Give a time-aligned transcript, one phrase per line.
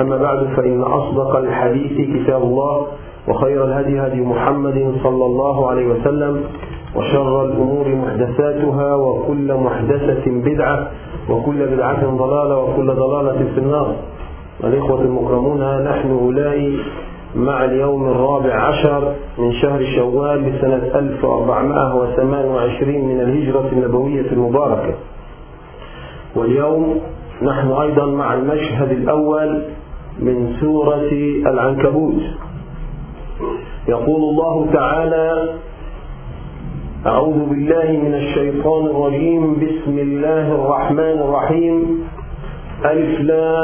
[0.00, 2.86] أما بعد فإن أصدق الحديث كتاب الله
[3.28, 6.40] وخير الهدي هدي محمد صلى الله عليه وسلم
[6.96, 10.90] وشر الأمور محدثاتها وكل محدثة بدعة
[11.30, 13.94] وكل بدعة ضلالة وكل ضلالة في النار.
[14.64, 16.74] الإخوة المكرمون نحن أولئك
[17.36, 24.94] مع اليوم الرابع عشر من شهر شوال لسنة 1428 من الهجرة النبوية المباركة.
[26.36, 27.00] واليوم
[27.42, 29.62] نحن أيضا مع المشهد الأول
[30.18, 31.12] من سورة
[31.46, 32.22] العنكبوت.
[33.88, 35.48] يقول الله تعالى
[37.06, 39.54] أعوذ بالله من الشيطان الرجيم.
[39.54, 42.04] بسم الله الرحمن الرحيم.
[42.84, 43.54] ألف لام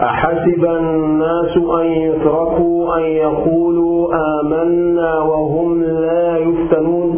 [0.00, 7.17] أحسب الناس أن يتركوا أن يقولوا آمنا وهم لا يفتنون.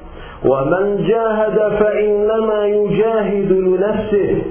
[0.45, 4.41] ومن جاهد فإنما يجاهد لنفسه.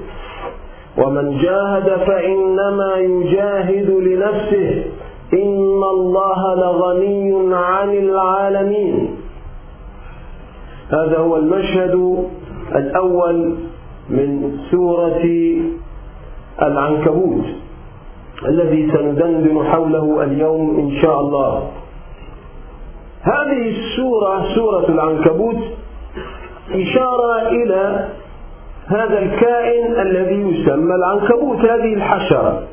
[0.97, 4.83] ومن جاهد فإنما يجاهد لنفسه.
[5.33, 9.15] إن الله لغني عن العالمين.
[10.89, 12.25] هذا هو المشهد
[12.75, 13.55] الأول
[14.09, 15.25] من سورة
[16.61, 17.45] العنكبوت
[18.45, 21.67] الذي سندندن حوله اليوم إن شاء الله.
[23.21, 25.57] هذه السورة سورة العنكبوت
[26.71, 28.09] إشارة إلى
[28.87, 32.63] هذا الكائن الذي يسمى العنكبوت هذه الحشرة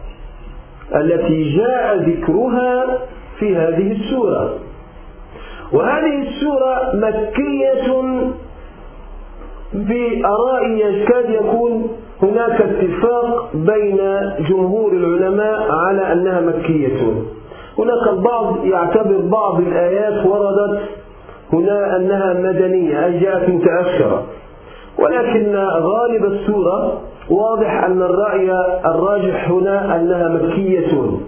[0.94, 2.98] التي جاء ذكرها
[3.38, 4.58] في هذه السورة.
[5.72, 7.92] وهذه السورة مكية
[9.72, 11.88] بآرائي يكاد يكون
[12.22, 13.96] هناك اتفاق بين
[14.48, 17.22] جمهور العلماء على أنها مكية.
[17.78, 20.80] هناك البعض يعتبر بعض الآيات وردت
[21.52, 24.24] هنا أنها مدنية أي جاءت متأخرة.
[24.98, 27.00] ولكن غالب السورة
[27.30, 28.50] واضح أن الرأي
[28.84, 31.18] الراجح هنا أنها مكية.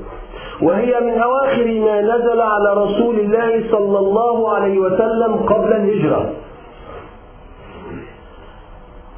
[0.63, 6.31] وهي من أواخر ما نزل على رسول الله صلى الله عليه وسلم قبل الهجرة.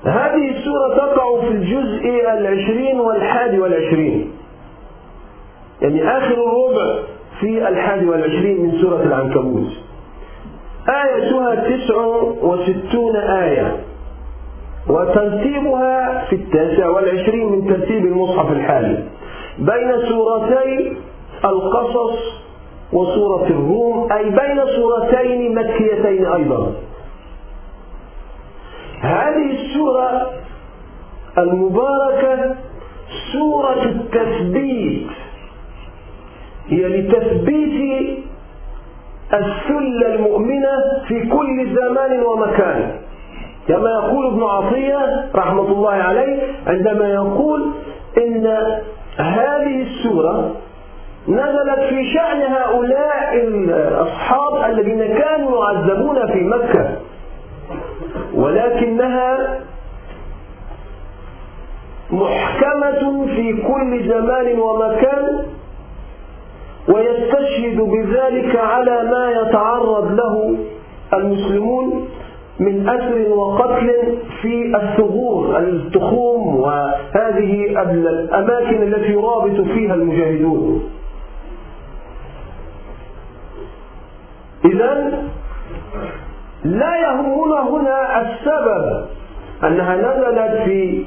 [0.04, 2.04] هذه السورة تقع في الجزء
[2.38, 4.32] العشرين والحادي والعشرين.
[5.82, 7.02] يعني آخر الربع.
[7.42, 9.72] في الحادي والعشرين من سورة العنكبوت.
[10.88, 11.96] آيتها تسع
[12.42, 13.76] وستون آية.
[14.88, 19.04] وترتيبها في التاسع والعشرين من ترتيب المصحف الحالي.
[19.58, 20.96] بين سورتي
[21.44, 22.18] القصص
[22.92, 26.72] وسورة الروم أي بين سورتين مكيتين أيضا.
[29.00, 30.30] هذه السورة
[31.38, 32.54] المباركة
[33.32, 35.21] سورة التثبيت.
[36.72, 38.18] هي لتثبيت
[39.34, 40.70] السلة المؤمنة
[41.08, 42.90] في كل زمان ومكان.
[43.68, 47.72] كما يقول ابن عطية رحمة الله عليه عندما يقول
[48.18, 48.46] إن
[49.16, 50.54] هذه السورة
[51.28, 56.96] نزلت في شأن هؤلاء الأصحاب الذين كانوا يعذبون في مكة
[58.34, 59.58] ولكنها
[62.10, 65.44] محكمة في كل زمان ومكان
[66.88, 70.56] ويستشهد بذلك على ما يتعرض له
[71.14, 72.08] المسلمون
[72.60, 80.90] من أسر وقتل في الثغور التخوم وهذه الأماكن التي يرابط فيها المجاهدون.
[84.64, 85.22] إذا
[86.64, 89.04] لا يهمنا هنا السبب
[89.64, 91.04] أنها نزلت في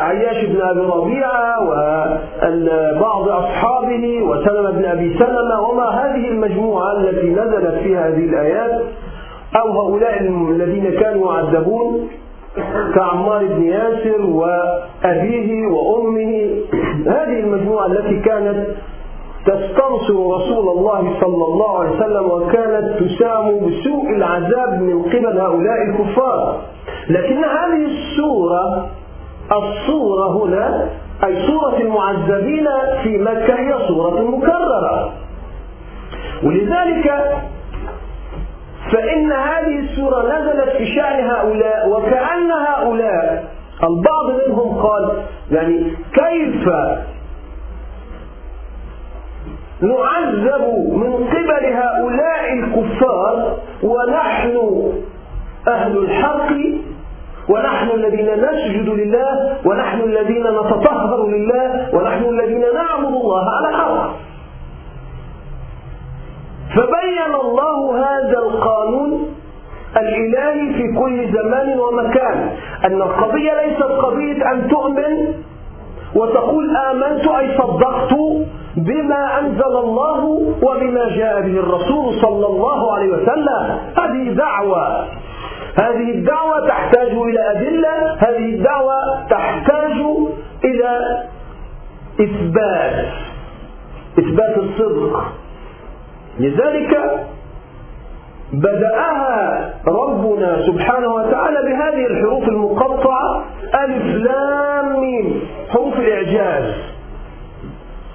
[0.00, 7.74] عياش بن أبي ربيعة وبعض أصحابه وسلمة بن أبي سلمة وما هذه المجموعة التي نزلت
[7.74, 8.82] فيها هذه الآيات
[9.56, 12.08] أو هؤلاء الذين كانوا يعذبون
[12.94, 16.50] كعمار بن ياسر وأبيه وأمه.
[17.06, 18.66] هذه المجموعة التي كانت
[19.46, 26.56] تستنصر رسول الله صلى الله عليه وسلم وكانت تسام بسوء العذاب من قبل هؤلاء الكفار.
[27.10, 28.86] لكن هذه السورة
[29.52, 30.88] الصورة هنا
[31.24, 32.68] أي صورة المعذبين
[33.02, 35.12] في مكة هي صورة مكررة.
[36.42, 37.12] ولذلك
[38.92, 43.44] فإن هذه السورة نزلت في شأن هؤلاء وكأن هؤلاء
[43.82, 46.68] البعض منهم قال يعني كيف
[49.80, 54.56] نعذب من قبل هؤلاء الكفار ونحن
[55.68, 56.52] أهل الحق
[57.48, 64.10] ونحن الذين نسجد لله ونحن الذين نتطهر لله ونحن الذين نعبد الله على حق
[66.76, 69.34] فبين الله هذا القانون
[69.96, 72.50] الإلهي في كل زمان ومكان
[72.84, 75.34] أن القضية ليست قضية أن تؤمن
[76.14, 78.14] وتقول آمنت أي صدقت
[78.76, 80.24] بما أنزل الله
[80.62, 83.78] وبما جاء به الرسول صلى الله عليه وسلم.
[83.98, 85.04] هذه دعوة.
[85.78, 88.14] هذه الدعوة تحتاج إلى أدلة.
[88.18, 89.96] هذه الدعوة تحتاج
[90.64, 91.22] إلى
[92.20, 93.06] إثبات
[94.18, 95.32] إثبات الصدق.
[96.38, 97.20] لذلك
[98.52, 103.44] بدأها ربنا سبحانه وتعالى بهذه الحروف المقطعة.
[103.74, 105.40] ألف لام ميم
[105.72, 106.74] حروف الإعجاز.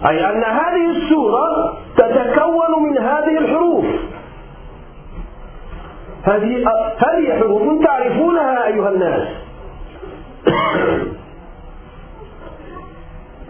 [0.07, 3.85] أي أن هذه السورة تتكون من هذه الحروف.
[6.23, 6.65] هذه
[6.97, 9.27] هذه حروف تعرفونها أيها الناس.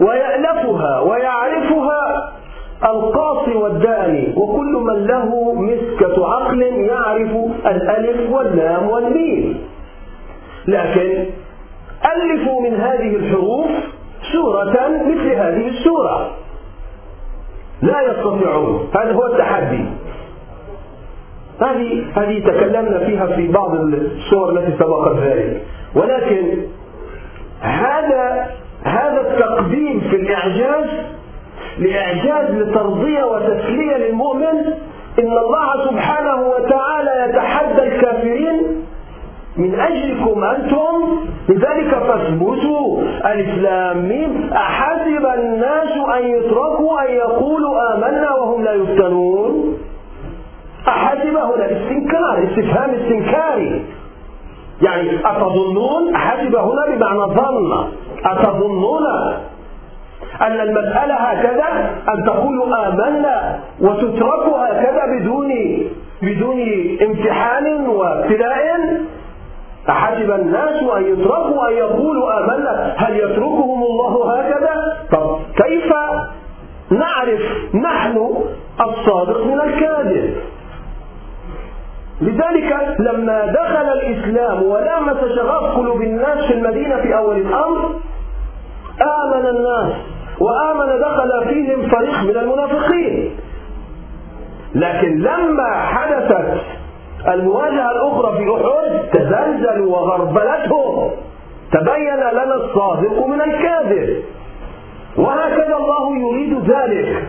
[0.00, 2.32] ويألفها ويعرفها
[2.84, 7.30] القاصي والداني وكل من له مسكة عقل يعرف
[7.66, 9.58] الألف واللام والميم.
[10.66, 11.26] لكن
[12.16, 13.70] ألفوا من هذه الحروف
[14.32, 16.30] سورة مثل هذه السورة.
[17.82, 18.88] لا يستطيعون.
[18.94, 19.84] هذا هو التحدي.
[21.60, 25.62] هذه هذه تكلمنا فيها في بعض السور التي سبقت ذلك.
[25.94, 26.42] ولكن
[27.60, 28.46] هذا
[28.84, 30.86] هذا التقديم في الإعجاز
[31.78, 34.56] لإعجاز لترضية وتسلية للمؤمن
[35.18, 38.84] إن الله سبحانه وتعالى يتحدى الكافرين
[39.56, 41.26] من أجلكم أنتم.
[41.48, 43.02] لذلك فاثبتوا
[43.32, 44.08] الإسلام.
[44.08, 49.78] مين أحسب الناس أن يتركوا أن يقولوا آمنا وهم لا يفتنون.
[50.88, 53.84] أحسب هنا استنكار استفهام استنكاري
[54.82, 57.88] يعني أتظنون أحسب هنا بمعنى ظن.
[58.24, 59.06] أتظنون
[60.40, 65.52] أن المسألة هكذا؟ أن تقولوا آمنا وتتركوا هكذا بدون
[66.22, 66.60] بدون
[67.02, 69.00] امتحان وابتلاء
[69.88, 72.94] أحسب الناس أن يتركوا أن يقولوا آمنا.
[72.96, 75.92] هل يتركهم الله هكذا؟ طب كيف
[76.90, 77.40] نعرف
[77.74, 78.30] نحن
[78.80, 80.34] الصادق من الكاذب؟
[82.20, 87.90] لذلك لما دخل الإسلام ولامس شغاف قلوب الناس في المدينة في أول الأمر
[89.02, 89.92] آمن الناس
[90.40, 93.36] وآمن دخل فيهم فريق من المنافقين.
[94.74, 96.60] لكن لما حدثت
[97.28, 101.10] المواجهة الأخرى في أحد تزلزلوا وغربلتهم.
[101.72, 104.22] تبين لنا الصادق من الكاذب.
[105.16, 107.24] وهكذا الله يريد ذلك.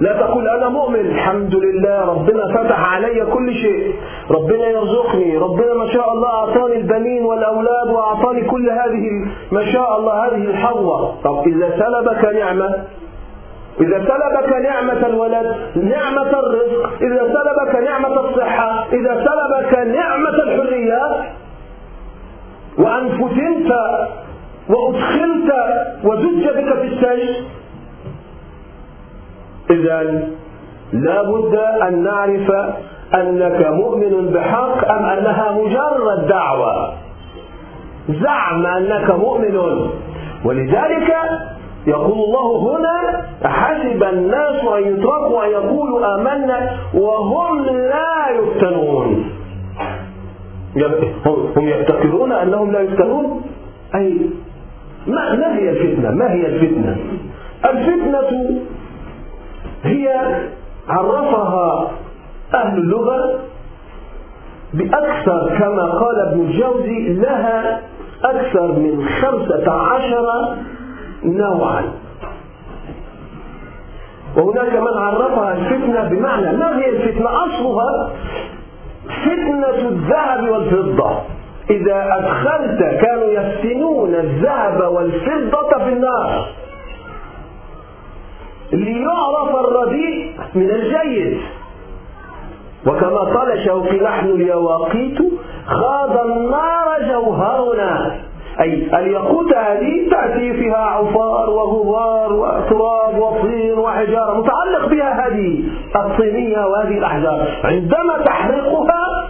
[0.00, 1.00] لا تقول أنا مؤمن.
[1.00, 3.94] الحمد لله ربنا فتح علي كل شيء.
[4.30, 5.36] ربنا يرزقني.
[5.38, 11.14] ربنا ما شاء الله أعطاني البنين والأولاد وأعطاني كل هذه ما شاء الله هذه الحظوة
[11.24, 12.84] طب إذا سلبك نعمة؟
[13.80, 16.90] إذا سلبك نعمة الولد نعمة الرزق.
[17.02, 21.02] إذا سلبك نعمة الصحة إذا سلبك نعمة الحرية.
[22.78, 23.70] وأن فتنت
[24.68, 25.50] وأدخلت
[26.04, 27.44] وزج بك في السجن.
[29.70, 30.02] إذا
[30.92, 32.50] لا بد أن نعرف
[33.14, 36.92] أنك مؤمن بحق أم أنها مجرد دعوة.
[38.08, 39.90] زعم أنك مؤمن.
[40.44, 41.14] ولذلك
[41.86, 49.30] يقول الله هنا حسب الناس أن يتركوا أن يقولوا آمنا وهم لا يفتنون.
[51.56, 53.42] هم يعتقدون أنهم لا يفتنون؟
[53.94, 54.20] أي
[55.06, 56.96] ما, ما هي الفتنة؟ ما هي الفتنة؟
[57.64, 58.60] الفتنة
[59.84, 60.36] هي
[60.88, 61.90] عرفها
[62.54, 63.38] أهل اللغة
[64.74, 67.80] بأكثر كما قال ابن الجوزي لها
[68.24, 70.56] أكثر من خمسة عشر
[71.24, 71.82] نوعا.
[74.36, 78.10] وهناك من عرفها الفتنة بمعنى ما هي الفتنة؟ أصلها
[79.24, 81.20] فتنة الذهب والفضة.
[81.70, 86.46] إذا أدخلت كانوا يفتنون الذهب والفضة في النار.
[88.72, 91.40] ليعرف الرديء من الجيد.
[92.86, 95.18] وكما قال شوقي نحن اليواقيت
[95.66, 98.16] خاض النار جوهرنا.
[98.60, 105.64] أي الياقوت هذه تأتي فيها عفار وغبار وتراب وطين وحجارة متعلق بها هذه
[105.96, 107.48] الطينية وهذه الأحجار.
[107.64, 109.28] عندما تحرقها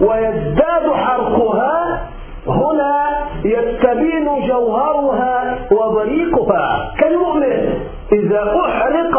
[0.00, 2.00] ويزداد حرقها
[2.46, 7.74] هنا يستبين جوهرها وبريقها كالمؤمن
[8.12, 9.16] إذا أحرق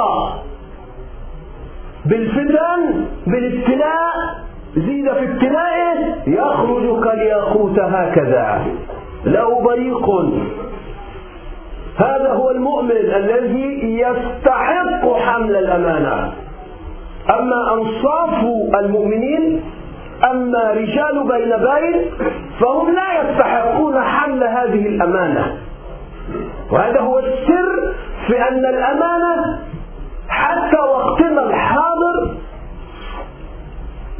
[2.06, 4.13] بالفتن بالابتلاء
[4.75, 8.66] زيد في ابتلائه يخرج كالياقوت هكذا.
[9.25, 10.10] له بريق
[11.98, 16.32] هذا هو المؤمن الذي يستحق حمل الأمانة.
[17.30, 18.44] أما أنصاف
[18.80, 19.62] المؤمنين
[20.24, 22.12] أما رجال بين بين
[22.60, 25.58] فهم لا يستحقون حمل هذه الأمانة.
[26.72, 27.94] وهذا هو السر
[28.28, 29.60] في أن الأمانة
[30.30, 32.32] حتى وقتنا الحاضر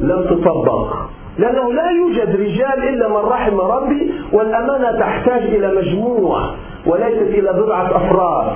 [0.00, 0.94] لم تطبق.
[1.38, 6.54] لأنه لا يوجد رجال إلا من رحم ربي والأمانة تحتاج إلى مجموعة
[6.86, 8.46] وليست إلى بضعة أفراد.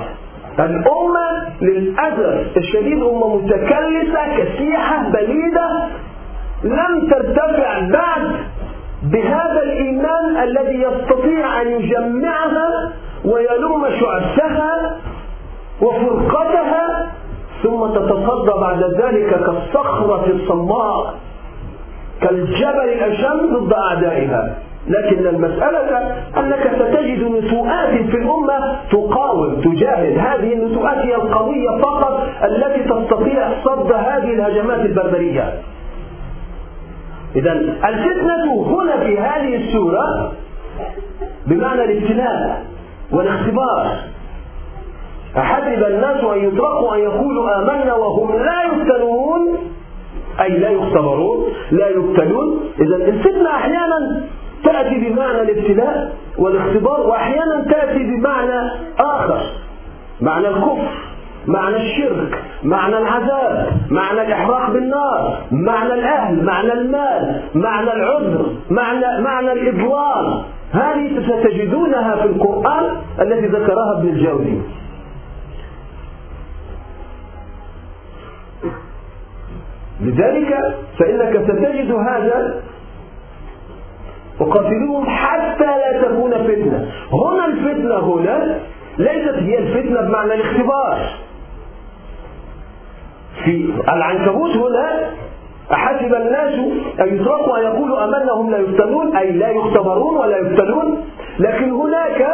[0.59, 5.87] الأمة للأسف الشديد أمة متكلسة كسيحة بليدة
[6.67, 8.31] لم ترتفع بعد
[9.03, 12.91] بهذا الإيمان الذي يستطيع أن يجمعها
[13.25, 14.97] ويلم شعثها
[15.81, 17.11] وفرقتها
[17.63, 21.13] ثم تتصدى بعد ذلك كالصخرة الصماء
[22.21, 24.55] كالجبل الأشم ضد أعدائها.
[24.87, 30.17] لكن المسألة أنك ستجد نتوءات في الأمة تقاوم تجاهد.
[30.17, 35.53] هذه النتوءات هي القوية فقط التي تستطيع صد هذه الهجمات البربرية.
[37.35, 37.51] إذا
[37.89, 40.31] الفتنة هنا في هذه السورة
[41.45, 42.65] بمعنى الابتلاء
[43.11, 43.97] والاختبار.
[45.37, 49.57] أحسب الناس أن يتركوا أن يقولوا آمنا وهم لا يفتنون
[50.41, 52.59] أي لا يختبرون لا يبتلون.
[52.79, 54.21] إذا الفتنة أحيانا
[54.63, 59.41] تأتي بمعنى الابتلاء والاختبار وأحيانا تأتي بمعنى آخر
[60.21, 60.89] معنى الكفر.
[61.47, 69.51] معنى الشرك معنى العذاب معنى الإحراق بالنار معنى الأهل معنى المال معنى العذر معنى, معنى
[69.51, 70.43] الإضلال.
[70.71, 72.85] هذه ستجدونها في القرآن
[73.21, 74.57] الذي ذكرها ابن الجوزي.
[80.01, 82.61] لذلك فإنك ستجد هذا
[84.39, 86.91] وقاتلوهم حتى لا تكون فتنة.
[87.13, 88.59] هنا الفتنة هنا
[88.97, 91.26] ليست هي الفتنة بمعنى الاختبار.
[93.47, 95.11] في العنكبوت هنا
[95.71, 96.53] أحسب الناس
[96.99, 101.05] أن يتركوا أن يقولوا أمنا هم لا يفتنون أي لا يختبرون ولا يفتنون
[101.39, 102.27] لكن هناك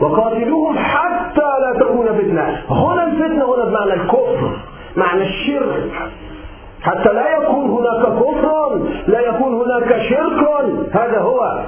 [0.00, 2.62] وقاتلوهم حتى لا تكون فتنة.
[2.70, 4.56] هنا الفتنة هنا بمعنى الكفر
[4.96, 5.92] معنى الشرك.
[6.82, 10.46] حتى لا يكون هناك كفر لا يكون هناك شرك.
[10.92, 11.60] هذا هو.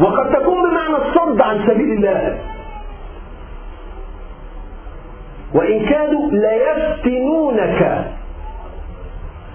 [0.00, 2.38] وقد تكون بمعنى الصد عن سبيل الله.
[5.54, 8.04] وإن كادوا ليفتنونك.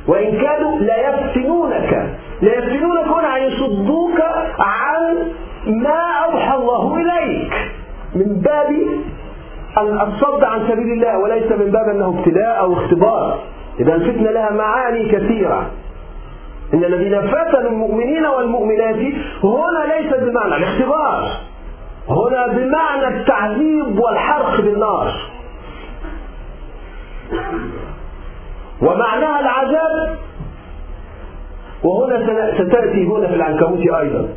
[0.08, 2.10] وإن كادوا ليفتنونك.
[2.42, 4.22] ليفتنونك هنا يصدوك
[4.60, 5.32] عن
[5.66, 7.54] ما أوحى الله إليك.
[8.16, 8.76] من باب
[10.08, 13.40] الصد عن سبيل الله وليس من باب أنه ابتلاء أو اختبار.
[13.80, 15.72] إذا الفتنة لها معاني كثيرة.
[16.74, 18.96] إن الذين فتنوا المؤمنين والمؤمنات
[19.44, 21.30] هنا ليس بمعنى الاختبار.
[22.10, 25.12] هنا بمعنى التعذيب والحرق بالنار.
[28.82, 30.18] ومعناها العذاب.
[31.84, 34.28] وهنا ستأتي هنا في العنكبوت أيضا.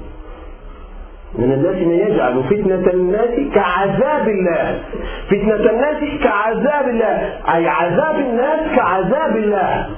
[1.38, 4.80] من الناس من يجعل فتنة الناس كعذاب الله.
[5.26, 7.32] فتنة الناس كعذاب الله.
[7.54, 9.90] أي عذاب الناس كعذاب الله.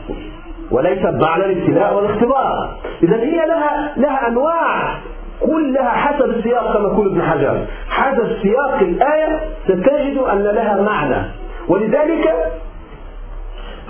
[0.70, 2.78] وليست معنى الابتلاء والاختبار.
[3.02, 4.98] إذا هي لها لها أنواع.
[5.40, 7.66] كلها حسب السياق كما يقول ابن حجر.
[7.88, 11.22] حسب سياق الآية ستجد أن لها معنى.
[11.68, 12.34] ولذلك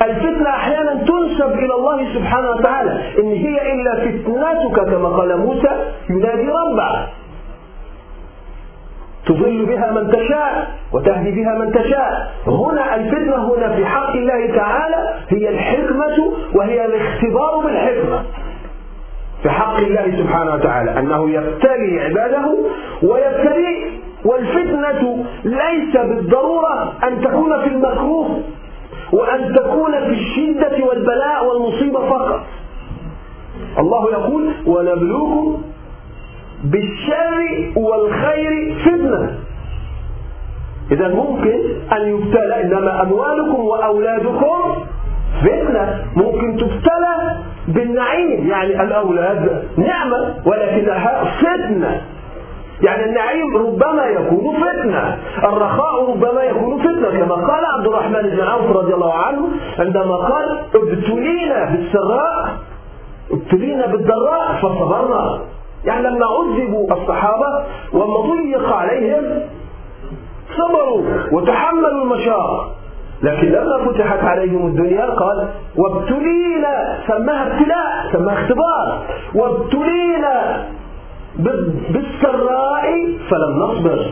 [0.02, 5.68] الفتنة أحيانا تنسب إلى الله سبحانه وتعالى إن هي إلا فتنتك كما قال موسى
[6.10, 7.06] ينادي ربه
[9.26, 12.32] تضل بها من تشاء وتهدي بها من تشاء.
[12.46, 18.22] هنا الفتنة هنا في حق الله تعالى هي الحكمة وهي الاختبار بالحكمة.
[19.42, 22.54] في حق الله سبحانه وتعالى أنه يبتلي عباده
[23.02, 28.40] ويبتلي والفتنة ليس بالضرورة أن تكون في المكروه.
[29.12, 32.40] وأن تكون في الشدة والبلاء والمصيبة فقط.
[33.78, 35.62] الله يقول ونبلوكم
[36.64, 39.38] بالشر والخير فتنة.
[40.92, 41.60] إذا ممكن
[41.92, 44.84] أن يبتلى إنما أموالكم وأولادكم
[45.42, 46.04] فتنة.
[46.16, 47.36] ممكن تبتلى
[47.68, 52.00] بالنعيم يعني الأولاد نعمة ولكنها فتنة.
[52.82, 58.76] يعني النعيم ربما يكون فتنة الرخاء ربما يكون فتنة كما قال عبد الرحمن بن عوف
[58.76, 62.48] رضي الله عنه عندما قال ابتلينا بالسراء
[63.30, 65.38] ابتلينا بالضراء فصبرنا
[65.84, 69.40] يعني لما عذبوا الصحابة وما ضيق عليهم
[70.58, 71.02] صبروا
[71.32, 72.74] وتحملوا المشاق.
[73.22, 79.02] لكن لما فتحت عليهم الدنيا قال وابتلينا سماها ابتلاء سماها اختبار.
[79.34, 80.64] وابتلينا
[81.38, 82.84] بالسراء
[83.30, 84.06] فلم نصبر.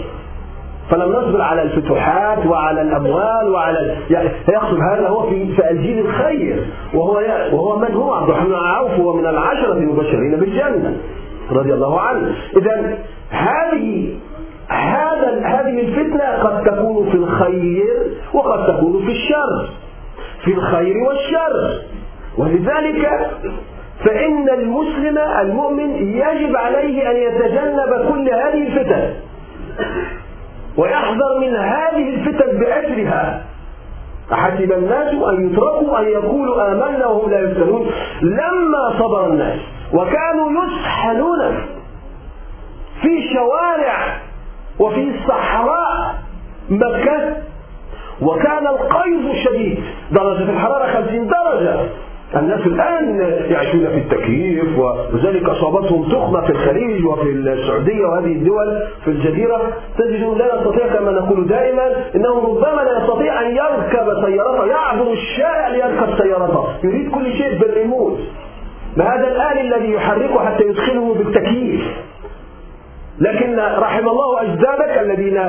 [0.91, 6.67] فلم نصبر على الفتوحات وعلى الأموال وعلى يعني يقصد هذا هو في الجيل الخير.
[6.95, 7.15] وهو
[7.53, 10.97] وهو من هو؟ عبد الرحمن عوف هو من العشرة المبشرين بالجنة
[11.51, 12.35] رضي الله عنه.
[12.57, 12.99] اذا
[13.31, 14.15] هذه
[14.69, 19.69] هذا هذه الفتنة قد تكون في الخير وقد تكون في الشر.
[20.45, 21.79] في الخير والشر.
[22.39, 23.31] ولذلك
[24.05, 29.15] فإن المسلم المؤمن يجب عليه أن يتجنب كل هذه الفتن
[30.77, 33.43] ويحذر من هذه الفتن بأسرها
[34.33, 37.91] أحسب الناس أن يتركوا أن يقولوا آمنا وهم لا يفتنون.
[38.23, 39.59] لما صبر الناس
[39.95, 41.55] وكانوا يسحلون
[43.03, 44.17] في شوارع
[44.79, 46.15] وفي صحراء
[46.71, 47.37] مكة
[48.23, 49.85] وكان القيظ شديد.
[50.11, 51.77] درجة الحرارة 50 درجة.
[52.37, 59.11] الناس الآن يعيشون في التكييف وذلك أصابتهم تخمة في الخليج وفي السعودية وهذه الدول في
[59.11, 59.61] الجزيرة.
[59.99, 65.69] تجدون لا يستطيع كما نقول دائما إنه ربما لا يستطيع أن يركب سيارته يعبر الشارع
[65.69, 66.65] ليركب سيارته.
[66.85, 68.19] يريد كل شيء بالريموت.
[68.97, 71.83] بهذا الآن الذي يحركه حتى يدخله بالتكييف.
[73.21, 75.41] لكن رحم الله أجدادك الذين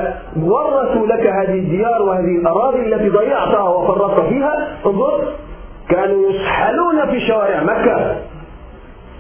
[0.42, 4.78] ورثوا لك هذه الديار وهذه الأراضي التي ضيعتها وفرطت فيها.
[4.86, 5.24] انظر.
[5.90, 8.16] كانوا يسحلون في شوارع مكة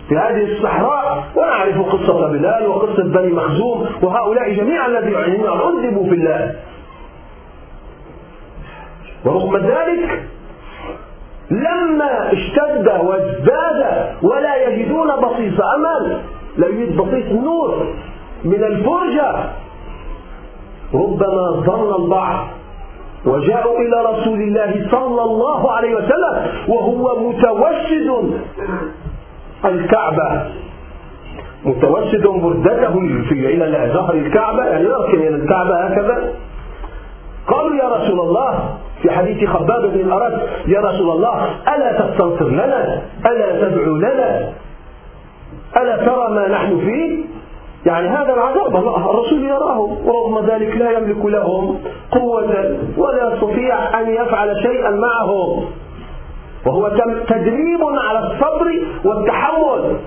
[0.10, 5.16] في هذه الصحراء ونعرف قصة بلال وقصة بني مخزوم وهؤلاء جميعا الذين
[5.48, 6.56] عذبوا في الله.
[9.26, 10.24] ورغم ذلك
[11.52, 16.22] لما اشتد وازداد ولا يجدون بصيص أمل
[16.58, 17.94] لا يوجد بصيص نور
[18.46, 19.36] من الفرجه
[20.94, 22.48] ربما ظن البعض
[23.26, 28.34] وجاءوا إلى رسول الله صلى الله عليه وسلم وهو متوسد
[29.66, 30.42] الكعبة.
[31.66, 32.98] متوسد بردته
[33.32, 34.66] إلى ظهر الكعبة.
[34.66, 36.34] يعني يركن إلى الكعبة هكذا؟
[37.48, 43.02] قالوا يا رسول الله في حديث خباب بن الأرد يا رسول الله ألا تستنصر لنا؟
[43.26, 44.54] ألا تدعو لنا؟
[45.78, 47.24] ألا ترى ما نحن فيه؟
[47.86, 51.80] يعني هذا العذاب الرسول يراه ورغم ذلك لا يملك لهم
[52.12, 55.66] قوة ولا يستطيع أن يفعل شيئا معهم.
[56.66, 56.90] وهو
[57.28, 59.98] تدريب على الصبر والتحمل.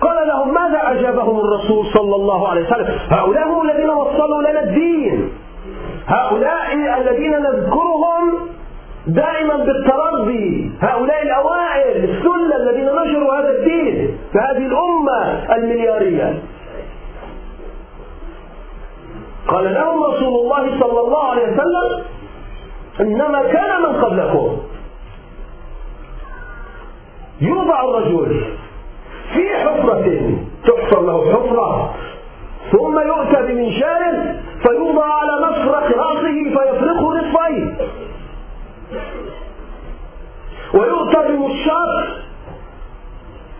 [0.00, 5.32] قال لهم ماذا أجابهم الرسول صلى الله عليه وسلم؟ هؤلاء هم الذين وصلوا لنا الدين.
[6.06, 8.48] هؤلاء الذين نذكرهم
[9.06, 10.70] دائما بالتربي.
[10.80, 16.42] هؤلاء الأوائل السلة الذين نشروا هذا الدين في هذه الأمة المليارية.
[19.48, 22.04] قال لهم رسول الله صلى الله عليه وسلم
[23.00, 24.56] إنما كان من قبلكم.
[27.40, 28.44] يوضع الرجل
[29.34, 30.30] في حفرة
[30.66, 31.94] تحفر له حفرة
[32.72, 37.76] ثم يؤتى بمنشار فيوضع على مفرق رأسه فيفرقه نصفين
[40.74, 42.22] ويؤتى بمشاط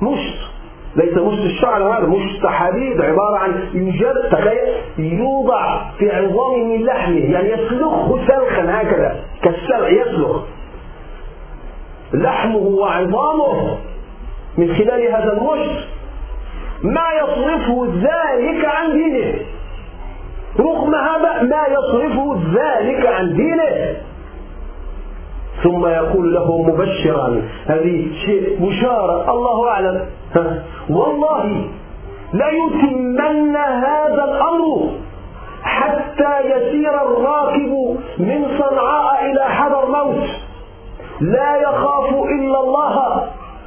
[0.03, 0.53] مشط
[0.97, 4.59] ليس مشط الشعر هذا مشط حديد عبارة عن يوجد تخيل
[4.99, 10.42] يوضع في عظام من لحمه يعني يسلخه سلخا هكذا كالسلع يسلخ.
[12.14, 13.77] لحمه وعظامه
[14.59, 15.85] من خلال هذا المشط
[16.83, 19.35] ما يصرفه ذلك عن دينه.
[20.59, 23.97] رغم هذا ما يصرفه ذلك عن دينه.
[25.62, 30.07] ثم يقول له مبشرا هذه شيء بشارة الله أعلم.
[30.91, 31.65] والله
[32.33, 34.91] ليتمن هذا الأمر
[35.62, 40.29] حتى يسير الراكب من صنعاء إلى حضر موت.
[41.21, 43.25] لا يخاف إلا الله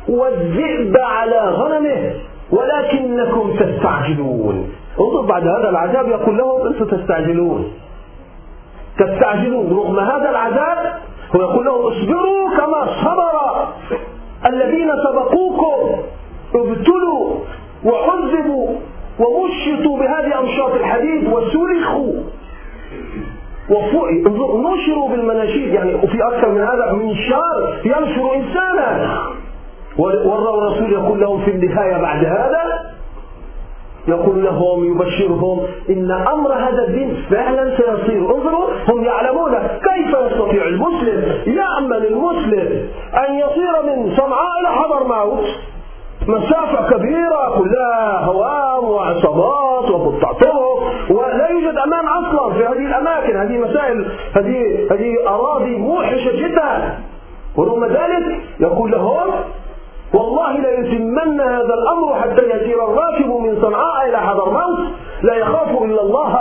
[0.10, 2.14] والذئب على غنمه
[2.52, 4.70] ولكنكم تستعجلون.
[5.00, 7.72] انظر بعد هذا العذاب يقول لهم أنتم تستعجلون.
[9.00, 10.94] تستعجلون رغم هذا العذاب
[11.36, 13.68] هو يقول لهم اصبروا كما صبر
[14.46, 16.02] الذين سبقوكم.
[16.56, 17.36] ابتلوا
[17.86, 18.68] وعذبوا
[19.20, 22.14] ومشطوا بهذه أمشاط الحديد وسلخوا
[24.74, 29.18] نشروا بالمناشيد يعني وفي أكثر من هذا من شار ينشر إنسانا.
[29.98, 32.95] والرسول يقول لهم في النهاية بعد هذا
[34.08, 38.36] يقول لهم يبشرهم إن أمر هذا الدين فعلا سيصير.
[38.36, 42.88] انظروا هم يعلمون كيف يستطيع المسلم يأمل المسلم
[43.28, 45.46] أن يصير من صنعاء إلى حضر موت.
[46.28, 53.36] مسافة كبيرة كلها هوام وعصابات وقطع طرق ولا يوجد أمان أصلا في هذه الأماكن.
[53.38, 57.00] هذه مسائل هذه هذه أراضي موحشة جدا.
[57.58, 59.32] ورغم ذلك يقول لهم
[60.14, 63.95] والله لا يتمن هذا الأمر حتى يسير الراكب من صنعاء حضرموت
[65.26, 66.36] لا يخاف إلا الله.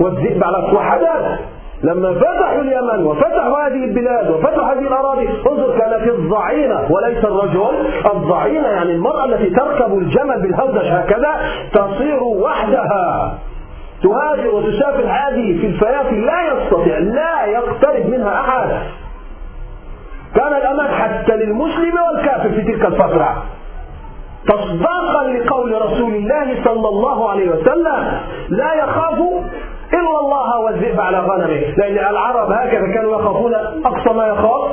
[0.00, 1.40] والذئب على وحدث
[1.82, 8.68] لما فتحوا اليمن وفتحوا هذه البلاد وفتحوا هذه الأراضي انظر كانت الضعينة وليس الرجل الضعينة
[8.68, 11.30] يعني المرأة التي تركب الجمل بالهودج هكذا
[11.72, 13.34] تصير وحدها.
[14.02, 18.68] تهاجر وتسافر هذه في الفيافي لا يستطيع لا يقترب منها أحد.
[20.34, 23.42] كان الأمان حتى للمسلم والكافر في تلك الفترة.
[24.48, 29.18] تصداقا لقول رسول الله صلى الله عليه وسلم لا يخاف
[29.92, 31.74] إلا الله والذئب على غنمه.
[31.76, 33.54] لأن العرب هكذا كانوا يخافون
[33.84, 34.70] أقصى ما يخاف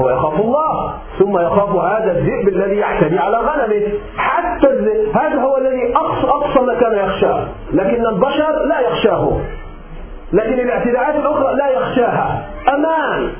[0.00, 3.92] هو يخاف الله ثم يخاف هذا الذئب الذي يعتدي على غنمه.
[4.16, 7.46] حتى الذئب هذا هو الذي أقصى, أقصى ما كان يخشاه.
[7.72, 9.32] لكن البشر لا يخشاه.
[10.32, 12.44] لكن الاعتداءات الأخرى لا يخشاها.
[12.68, 13.32] أمان.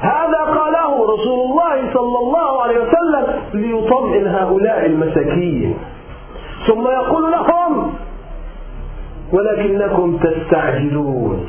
[0.00, 5.78] هذا قاله رسول الله صلى الله عليه وسلم ليطمئن هؤلاء المساكين.
[6.66, 7.92] ثم يقول لهم
[9.32, 11.46] ولكنكم تستعجلون.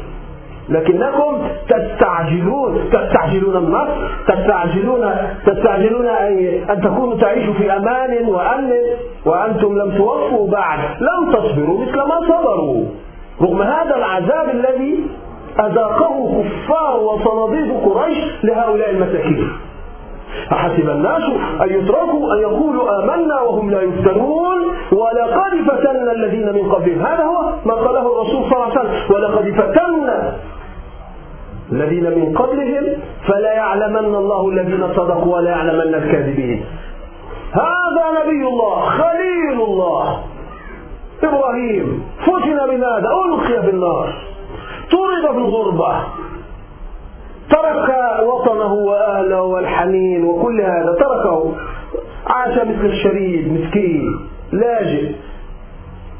[0.69, 2.89] لكنكم تستعجلون.
[2.91, 3.95] تستعجلون النصر
[4.27, 6.07] تستعجلون تستعجلون
[6.69, 8.71] أن تكونوا تعيشوا في أمان وأمن
[9.25, 10.79] وأنتم لم توفوا بعد.
[10.79, 12.85] لم تصبروا مثل ما صبروا.
[13.41, 15.07] رغم هذا العذاب الذي
[15.59, 19.49] أذاقه كفار وصناديد قريش لهؤلاء المساكين.
[20.51, 21.23] أحسب الناس
[21.61, 27.01] أن يتركوا أن يقولوا آمنا وهم لا يفتنون؟ ولقد فتنا الذين من قبلهم.
[27.05, 29.15] هذا هو ما قاله الرسول صلى الله عليه وسلم.
[29.15, 30.35] ولقد فتنا
[31.71, 32.83] الذين من قبلهم
[33.27, 36.65] فلا يعلمن الله الذين صدقوا ولا يعلمن الكاذبين.
[37.51, 40.19] هذا نبي الله خليل الله.
[41.23, 44.13] إبراهيم فتن بماذا ألقي في النار.
[44.91, 46.03] طرد في الغربة.
[47.49, 47.89] ترك
[48.27, 51.53] وطنه وأهله والحنين وكل هذا تركه.
[52.27, 54.19] عاش مثل الشريد مسكين
[54.51, 55.11] لاجئ.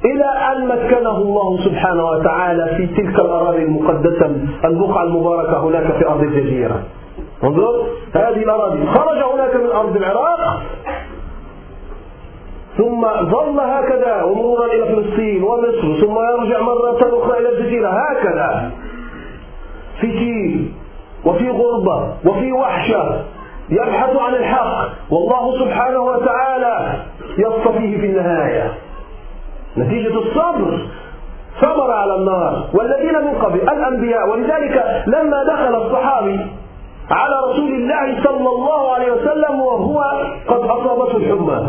[0.05, 6.21] إلى أن مكنه الله سبحانه وتعالى في تلك الأراضي المقدسة البقعة المباركة هناك في أرض
[6.21, 6.83] الجزيرة.
[7.43, 8.85] انظر هذه الأراضي.
[8.85, 10.61] خرج هناك من أرض العراق.
[12.77, 18.71] ثم ظل هكذا ومرورا إلى فلسطين ومصر ثم يرجع مرة أخرى إلى الجزيرة هكذا.
[20.01, 20.71] في جيل
[21.25, 23.23] وفي غربة وفي وحشة
[23.69, 26.99] يبحث عن الحق والله سبحانه وتعالى
[27.37, 28.73] يصطفيه في النهاية.
[29.77, 30.87] نتيجة الصبر.
[31.61, 32.63] صبر على النار.
[32.73, 34.29] والذين من قبل الأنبياء.
[34.29, 36.45] ولذلك لما دخل الصحابي
[37.11, 39.99] على رسول الله صلى الله عليه وسلم وهو
[40.47, 41.67] قد أصابته الحمى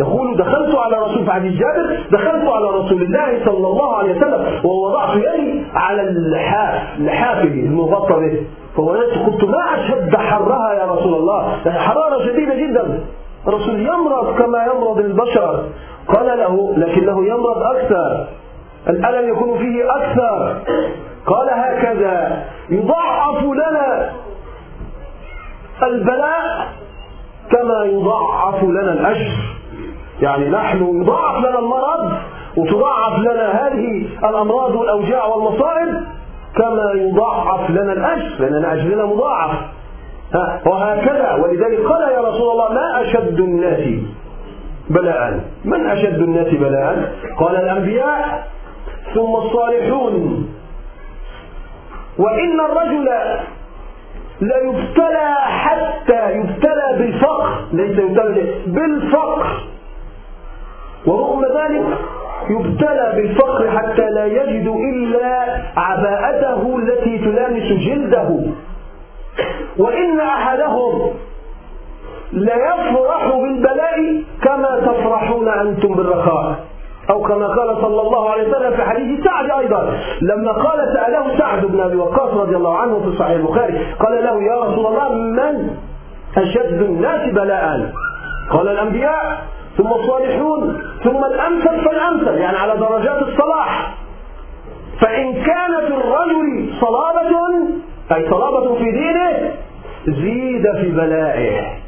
[0.00, 5.16] يقول دخلت على رسول في جابر دخلت على رسول الله صلى الله عليه وسلم ووضعت
[5.16, 8.42] يدي على اللحاف لحافه المغطى به.
[8.76, 13.00] فوجدت قلت ما أشد حرها يا رسول الله؟ يعني حرارة شديدة جدا.
[13.48, 15.64] الرسول يمرض كما يمرض البشر.
[16.08, 18.26] قال له لكنه يمرض أكثر.
[18.88, 20.56] الألم يكون فيه أكثر.
[21.26, 22.44] قال هكذا.
[22.70, 24.10] يضعف لنا
[25.82, 26.68] البلاء
[27.50, 29.63] كما يضعف لنا الأجر.
[30.22, 32.12] يعني نحن يضاعف لنا المرض
[32.56, 36.04] وتضاعف لنا هذه الأمراض والأوجاع والمصائب
[36.56, 39.50] كما يضاعف لنا الأجر لأن أجرنا مضاعف.
[40.66, 41.34] وهكذا.
[41.34, 43.88] ولذلك قال يا رسول الله ما أشد الناس
[44.90, 48.48] بلاء؟ من أشد الناس بلاء؟ قال الأنبياء.
[49.14, 50.48] ثم الصالحون.
[52.18, 53.08] وإن الرجل
[54.40, 57.48] ليبتلى حتى يبتلى بالفقر.
[57.72, 59.46] ليس يبتلى بالفقر.
[61.06, 61.84] ورغم ذلك
[62.50, 68.40] يبتلى بالفقر حتى لا يجد إلا عباءته التي تلامس جلده.
[69.78, 71.10] وإن أحدهم
[72.32, 76.54] ليفرح بالبلاء كما تفرحون أنتم بالرخاء.
[77.10, 81.64] أو كما قال صلى الله عليه وسلم في حديث سعد أيضا لما قال سأله سعد
[81.66, 85.70] بن أبي وقاص رضي الله عنه في صحيح البخاري قال له يا رسول الله من
[86.36, 87.92] أشد الناس بلاء؟
[88.50, 89.38] قال الأنبياء
[89.76, 93.94] ثم الصالحون ثم الأمثل فالأمثل يعني على درجات الصلاح.
[95.00, 97.68] فإن كانت الرجل صلابة
[98.12, 99.52] أي صلابة في دينه
[100.06, 101.84] زيد في بلائه.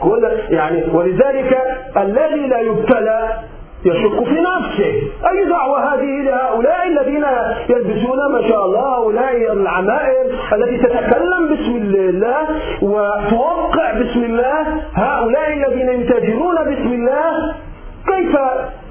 [0.00, 1.58] كل يعني ولذلك
[1.96, 3.38] الذي لا يبتلى
[3.84, 4.92] يشك في نفسه.
[5.30, 7.24] أي دعوة هذه لهؤلاء الذين
[7.68, 12.46] يلبسون ما شاء الله هؤلاء العمائر التي تتكلم باسم الله
[12.82, 14.62] وتوقع باسم الله.
[14.94, 17.54] هؤلاء الذين يتاجرون باسم الله
[18.06, 18.36] كيف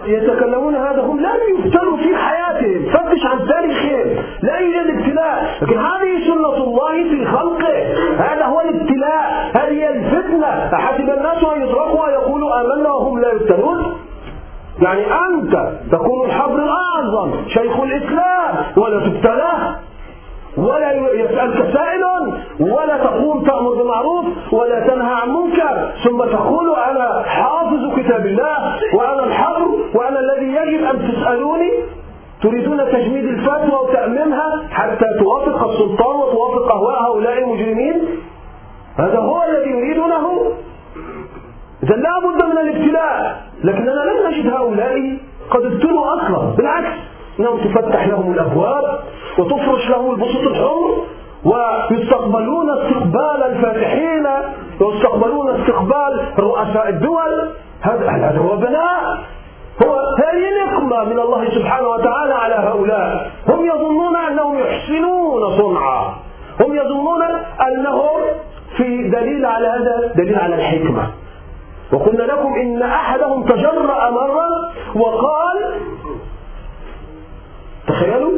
[0.06, 2.86] يتكلمون هذا؟ هم لم يفتروا في حياتهم.
[2.86, 4.24] فتش عن تاريخهم.
[4.44, 7.78] لا يوجد ابتلاء لكن هذه سنة الله في خلقه.
[8.18, 9.52] هذا هو الابتلاء.
[9.56, 10.48] هذه الفتنة.
[10.74, 13.87] أحسب الناس أن يتركوا ويقولوا آمنا وهم لا يفتنون.
[14.82, 19.76] يعني أنت تكون الحبر الأعظم شيخ الإسلام ولا تبتلى
[20.58, 22.04] ولا يسألك سائل
[22.60, 29.24] ولا تقوم تأمر بالمعروف ولا تنهى عن منكر ثم تقول أنا حافظ كتاب الله وأنا
[29.24, 31.72] الحبر وأنا الذي يجب أن تسألوني.
[32.42, 38.08] تريدون تجميد الفتوى وتأميمها حتى توافق السلطان وتوافق أهواء هؤلاء المجرمين؟
[38.98, 40.52] هذا هو الذي يريدونه؟
[41.84, 43.47] إذا لا بد من الابتلاء.
[43.64, 45.18] لكننا لم نجد هؤلاء
[45.50, 46.56] قد ابتلوا أصلا.
[46.56, 46.98] بالعكس
[47.40, 49.00] إنهم تفتح لهم الأبواب
[49.38, 51.04] وتفرش لهم البسط الحمر
[51.46, 54.28] ويستقبلون استقبال الفاتحين
[54.82, 57.50] ويستقبلون استقبال رؤساء الدول.
[57.82, 59.18] هذا هذا هو بلاء؟
[59.84, 63.32] هو هذه نقمة من الله سبحانه وتعالى على هؤلاء.
[63.48, 66.14] هم يظنون أنهم يحسنون صنعا.
[66.62, 67.22] هم يظنون
[67.68, 68.20] أنهم
[68.78, 71.08] في دليل على هذا دليل على الحكمة.
[71.94, 74.48] وقلنا لكم إن أحدهم تجرأ مرة
[74.96, 75.74] وقال
[77.88, 78.32] تخيلوا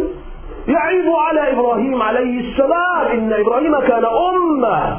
[0.67, 4.97] يعيب على إبراهيم عليه السلام إن إبراهيم كان أمة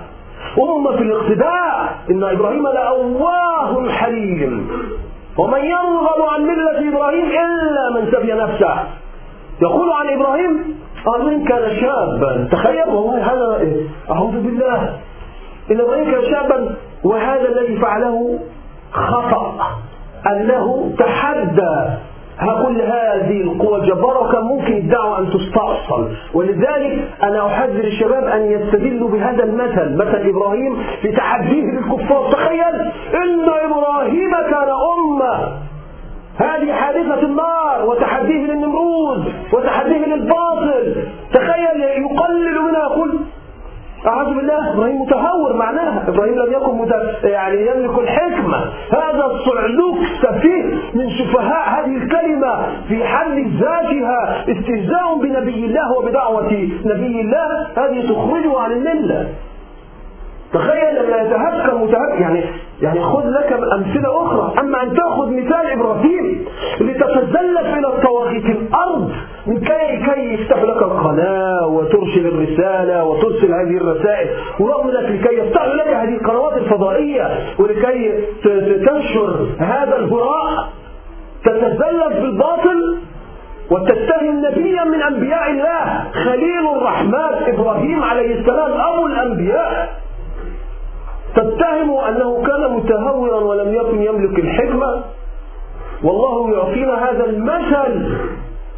[0.59, 4.69] أمة في الاقتداء إن إبراهيم لأواه حليم
[5.39, 8.75] ومن يرغب عن ملة إبراهيم إلا من سبي نفسه
[9.63, 10.81] يقول عن إبراهيم
[11.21, 14.97] إن كان شابا تخيل والله هذا إيه؟ أعوذ بالله
[15.71, 18.39] إن إبراهيم كان شابا وهذا الذي فعله
[18.93, 19.57] خطأ
[20.27, 21.77] أنه تحدى.
[22.67, 26.09] كل هذه القوى وكان ممكن الدعوة أن تستأصل.
[26.35, 32.33] ولذلك أنا أحذر الشباب أن يستدلوا بهذا المثل مثل إبراهيم في تحديه للكفار.
[32.33, 32.75] تخيل
[33.15, 35.49] إن إبراهيم كان أمة.
[36.39, 41.05] هذه حادثة النار وتحديه للنمرود وتحديه للباطل.
[41.35, 43.19] تخيل يقلل منها يقول
[44.07, 44.75] أعوذ بالله.
[44.75, 46.09] إبراهيم متهور معناها.
[46.09, 46.93] إبراهيم لم يكن مت...
[47.25, 48.57] يعني يملك الحكمة.
[48.93, 54.45] هذا الصعلوك سفيه من سفهاء هذه الكلمة في حد ذاتها.
[54.49, 56.53] استهزاء بنبي الله وبدعوة
[56.85, 57.67] نبي الله.
[57.77, 59.29] هذه تخرجه عن الملة.
[60.53, 62.45] تخيل لما يتهكم متهكم يعني
[62.83, 64.55] يعني خذ لك أمثلة أخرى.
[64.61, 66.45] أما أن تأخذ مثال إبراهيم
[66.81, 69.13] لتتزلف إلى الطواغيت الأرض
[69.47, 74.29] من كي كي يفتح لك القناة وترسل الرسالة وترسل هذه الرسائل.
[74.61, 78.13] ورغم ذلك لكي يفتح لك هذه القنوات الفضائية ولكي
[78.87, 80.69] تنشر هذا الهراء
[81.45, 82.99] تتزلف بالباطل
[83.71, 86.05] وتتهم نبيا من أنبياء الله.
[86.25, 90.01] خليل الرحمن إبراهيم عليه السلام أبو الأنبياء.
[91.35, 95.01] تتهم أنه كان متهورا ولم يكن يملك الحكمة؟
[96.05, 98.17] والله يعطينا هذا المثل.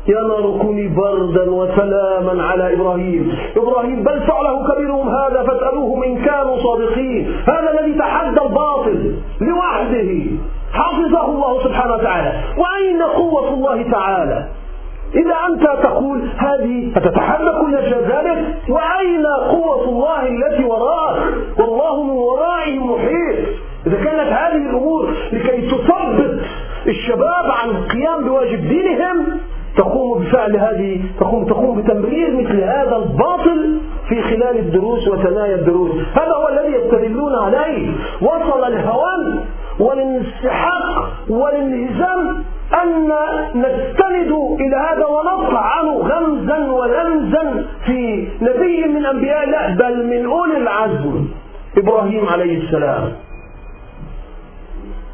[0.08, 3.38] يا نار كوني بردا وسلاما على إبراهيم.
[3.56, 7.36] إبراهيم بل فعله كبيرهم هذا فاسألوهم إن كانوا صادقين.
[7.48, 10.10] هذا الذي تحدى الباطل لوحده.
[10.72, 12.32] حفظه الله سبحانه وتعالى.
[12.58, 14.46] وأين قوة الله تعالى؟
[15.14, 21.22] إذا أنت تقول هذه فتتحدى كل ذلك وأين قوة الله التي وراءك؟
[21.58, 23.38] والله من ورائه محيط
[23.86, 26.40] إذا كانت هذه الأمور لكي تثبت
[26.86, 29.38] الشباب عن القيام بواجب دينهم
[29.76, 35.90] تقوم بفعل هذه تقوم تقوم بتمرير مثل هذا الباطل في خلال الدروس وثنايا الدروس.
[36.14, 37.90] هذا هو الذي يستدلون عليه.
[38.22, 39.44] وصل الهوان
[39.80, 42.44] والانسحاق والانهزام
[42.82, 43.12] أن
[43.54, 50.56] نستند إلى هذا ونطلع عنه غمزا ولمزا في نبي من أنبياء الله بل من أولي
[50.56, 51.28] العزم.
[51.78, 53.12] إبراهيم عليه السلام.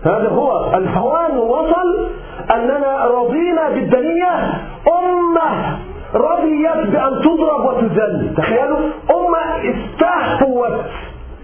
[0.02, 2.08] هذا هو الهوان وصل
[2.50, 4.32] أننا رضينا بالدنية
[4.98, 5.78] أمة
[6.14, 8.34] رضيت بأن تضرب وتذل.
[8.36, 8.78] تخيلوا
[9.10, 10.80] أمة استهوت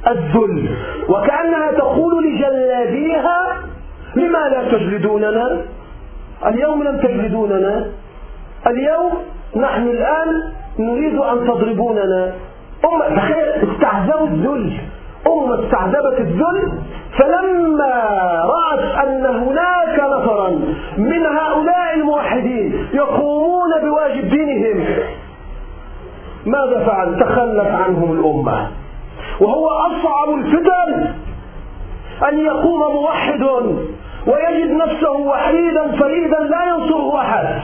[0.09, 0.68] الذل.
[1.09, 3.57] وكأنها تقول لجلابيها
[4.16, 5.61] لما لا تجلدوننا؟
[6.46, 7.86] اليوم لم تجلدوننا.
[8.66, 9.12] اليوم
[9.56, 10.28] نحن الآن
[10.78, 12.32] نريد أن تضربوننا.
[12.84, 14.72] أمة تخيل استعذبوا الذل
[15.26, 16.72] أمة استعذبت الذل
[17.18, 17.94] فلما
[18.44, 20.50] رأت أن هناك نفرا
[20.98, 24.86] من هؤلاء الموحدين يقومون بواجب دينهم
[26.46, 28.68] ماذا فعل؟ تخلف عنهم الأمة.
[29.40, 31.14] وهو أصعب الفتن
[32.28, 33.42] أن يقوم موحد
[34.26, 37.60] ويجد نفسه وحيدا فريدا لا ينصره أحد.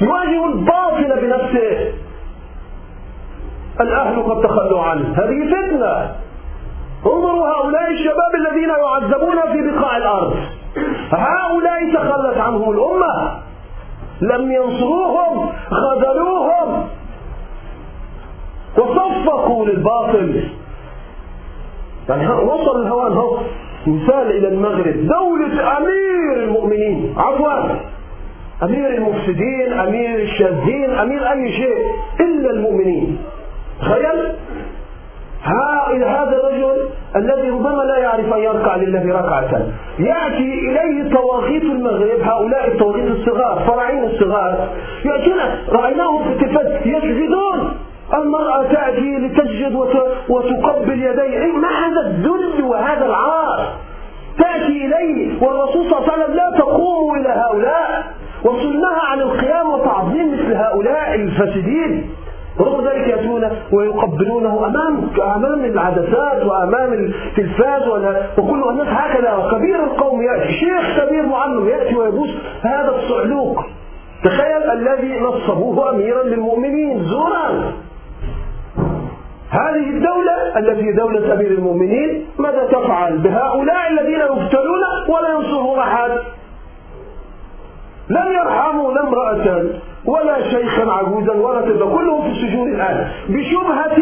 [0.00, 1.92] يواجه الباطل بنفسه.
[3.80, 5.14] الأهل قد تخلوا عنه.
[5.16, 6.14] هذه فتنة.
[7.06, 10.36] انظروا هؤلاء الشباب الذين يعذبون في بقاع الأرض.
[11.12, 13.40] هؤلاء تخلت عنهم الأمة.
[14.20, 16.88] لم ينصروهم خذلوهم.
[18.78, 20.48] وصفقوا للباطل.
[22.08, 23.38] يعني وصل الهوان هو
[23.86, 25.06] مثال إلى المغرب.
[25.06, 27.14] دولة أمير المؤمنين.
[27.16, 27.74] عفوا.
[28.62, 31.84] أمير المفسدين أمير الشاذين أمير أي شيء
[32.20, 33.18] إلا المؤمنين.
[33.80, 34.32] تخيل.
[36.04, 39.62] هذا الرجل الذي ربما لا يعرف أن يركع لله ركعة.
[39.98, 44.68] يأتي إليه طواغيت المغرب هؤلاء الطواغيت الصغار فرعين الصغار
[45.04, 45.38] يأتون
[45.68, 47.72] رأيناهم في التلفاز يسجدون
[48.14, 49.74] المرأة تأتي لتسجد
[50.28, 53.72] وتقبل يديه ما هذا الذل وهذا العار؟
[54.38, 58.04] تأتي إليه والرسول صلى الله عليه وسلم لا تقوم إلى هؤلاء.
[58.44, 62.10] وصلناها عن القيام وتعظيم مثل هؤلاء الفاسدين.
[62.58, 67.88] ورغم ذلك يأتون ويقبلونه أمام أمام العدسات وأمام التلفاز
[68.38, 69.48] وكل الناس هكذا.
[69.52, 70.52] كبير القوم يأتي.
[70.52, 72.30] شيخ كبير معلم يأتي ويبوس
[72.62, 73.58] هذا الصعلوك
[74.24, 77.04] تخيل الذي نصبوه أميرا للمؤمنين.
[77.04, 77.72] زورا!
[79.50, 86.10] هذه الدولة التي دولة أمير المؤمنين ماذا تفعل؟ بهؤلاء الذين يبتلون ولا ينصرون أحد.
[88.10, 89.64] لم يرحموا لا امرأة
[90.06, 93.08] ولا شيخا عجوزا ولا طفلا كلهم في السجون الآن.
[93.28, 93.98] بشبهة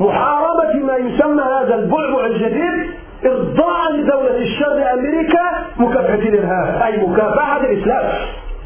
[0.00, 2.90] محاربة ما يسمى هذا البعبع الجديد
[3.26, 8.04] إرضاء لدولة الشر أمريكا مكافحة الإرهاب أي مكافحة الإسلام.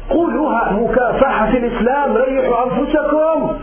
[0.09, 3.57] قولوها مكافحة الإسلام ريحوا أنفسكم.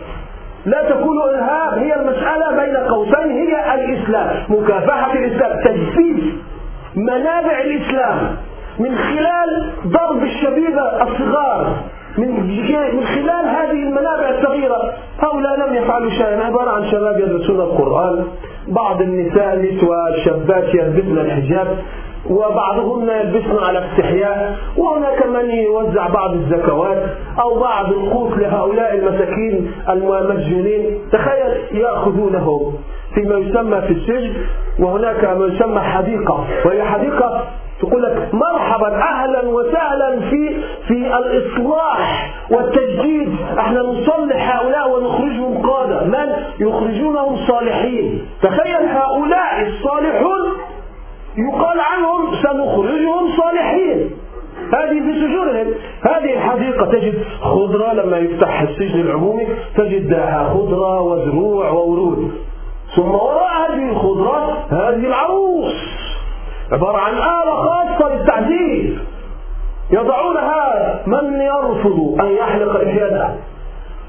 [0.67, 4.29] لا تكون إرهاب هي المسألة بين قوسين هي الإسلام.
[4.49, 6.35] مكافحة الإسلام تجديد
[6.97, 8.37] منابع الإسلام
[8.79, 11.77] من خلال ضرب الشبيبة الصغار
[12.19, 14.93] من خلال هذه المنابع الصغيرة.
[15.19, 16.45] هؤلاء لم يفعلوا شيئا.
[16.45, 18.25] عبارة عن شباب يدرسون القرآن.
[18.69, 21.67] بعض النساء النسوة الشابات يلبسن الحجاب.
[22.31, 24.57] وبعضهن يلبسن على استحياء.
[24.77, 27.03] وهناك من يوزع بعض الزكوات
[27.41, 32.73] أو بعض القوت لهؤلاء المساكين المسجونين تخيل يأخذونه
[33.15, 34.35] فيما يسمى في السجن
[34.79, 36.45] وهناك ما يسمى حديقة.
[36.65, 37.43] وهي حديقة
[37.81, 40.57] تقول لك مرحبا أهلا وسهلا في
[40.89, 43.37] في الإصلاح والتجديد.
[43.59, 46.05] إحنا نصلح هؤلاء ونخرجهم قادة.
[46.05, 48.27] من؟ يخرجونهم صالحين.
[48.43, 50.43] تخيل هؤلاء الصالحون
[51.37, 54.11] يقال عنهم سنخرجهم صالحين.
[54.73, 55.75] هذه في سجونهم.
[56.03, 60.15] هذه الحديقة تجد خضرة لما يفتح السجن العمومي تجد
[60.55, 62.31] خضرة وزروع وورود.
[62.97, 65.75] ثم وراء هذه الخضرة هذه العروس.
[66.73, 68.99] عبارة عن آلة خاصة للتعذيب
[69.91, 73.35] يضعونها من يرفض أن يحلق لحيته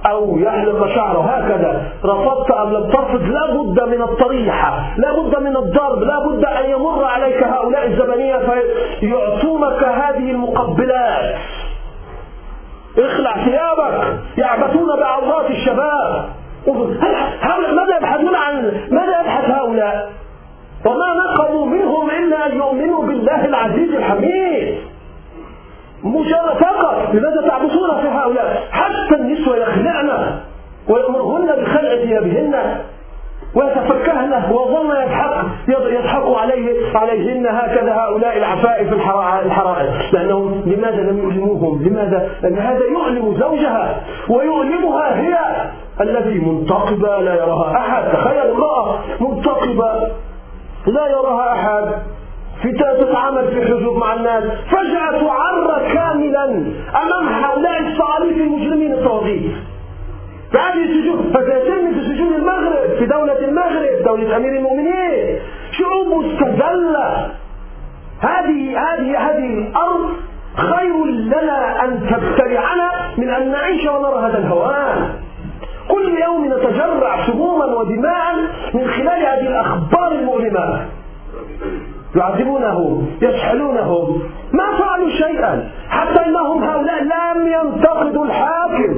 [0.06, 1.22] أو يحلق شعره.
[1.22, 1.82] هكذا.
[2.06, 4.94] رفضت أم لم ترفض؟ لا بد من الطريحة.
[4.98, 6.04] لا بد من الضرب.
[6.04, 11.36] لا بد أن يمر عليك هؤلاء الزمنية فيعطونك هذه المقبلات.
[12.98, 14.19] اخلع ثيابك.
[14.38, 16.25] يعبثون بعورات الشباب.
[17.75, 20.10] ماذا يبحثون عن ماذا يبحث هؤلاء؟
[20.86, 24.92] وما نقموا منهم إلا أن يؤمنوا بالله العزيز الحميد.
[26.04, 30.39] مجرد فقط لماذا تعبثون في هؤلاء؟ حتى النسوة يخلعن
[30.89, 32.56] ويأمرهن بخلع ثيابهن
[33.56, 39.91] ويتفكهن وظن يضحك يضحك عليه عليهن هكذا هؤلاء العفائف الحرائر.
[40.13, 45.37] لأنهم لماذا لم يؤلموهم؟ لماذا؟ لأن هذا يؤلم زوجها ويؤلمها هي
[46.01, 50.08] الذي منتقبة لا يراها أحد تخيل امرأة منتقبة
[50.87, 51.93] لا يراها أحد.
[52.64, 54.44] في تتعامل في حجوب مع الناس.
[54.44, 56.46] فجأة تعرى كاملا
[57.04, 59.52] أمام هؤلاء الصعاليف المجرمين الطواغيت
[60.54, 65.40] فهذه السجون فسيتم في سجون المغرب في دولة المغرب دولة أمير المؤمنين.
[65.72, 67.32] شعوب مستذلة
[68.20, 70.10] هذه هذه هذه الأرض
[70.56, 75.14] خير لنا أن تبتلعنا من أن نعيش ونرى هذا الهوان
[75.88, 78.36] كل يوم نتجرع سموما ودماء
[78.74, 80.86] من خلال هذه الأخبار المؤلمة.
[82.16, 84.22] يعذبونهم يسحلونهم.
[84.54, 88.96] ما فعلوا شيئا حتى أنهم هؤلاء لم ينتقدوا الحاكم.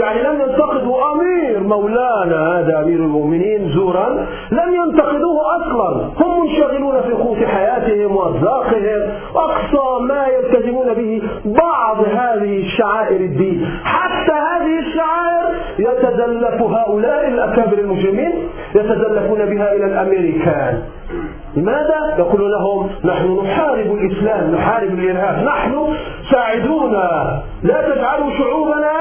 [0.00, 4.26] يعني لم ينتقدوا أمير مولانا هذا أمير المؤمنين زورا.
[4.50, 6.10] لم ينتقدوه أصلا.
[6.20, 9.10] هم منشغلون في قوت حياتهم وأرزاقهم.
[9.34, 13.66] أقصى ما يلتزمون به بعض هذه الشعائر الدين.
[13.84, 18.32] حتى هذه الشعائر يتزلف هؤلاء الأكابر المجرمين
[18.74, 20.82] يتزلفون بها إلى الأمريكان.
[21.56, 25.44] لماذا؟ يقول لهم نحن نحارب الإسلام نحارب الإرهاب.
[25.44, 25.94] نحن
[26.30, 28.92] ساعدونا لا تجعلوا شعوبنا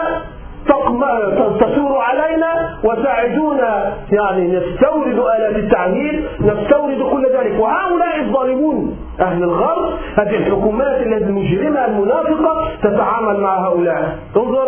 [1.59, 7.59] تثور علينا وساعدونا يعني نستورد آلات التعمير نستورد كل ذلك.
[7.59, 14.17] وهؤلاء الظالمون أهل الغرب هذه الحكومات المجرمة المنافقة تتعامل مع هؤلاء.
[14.37, 14.67] انظر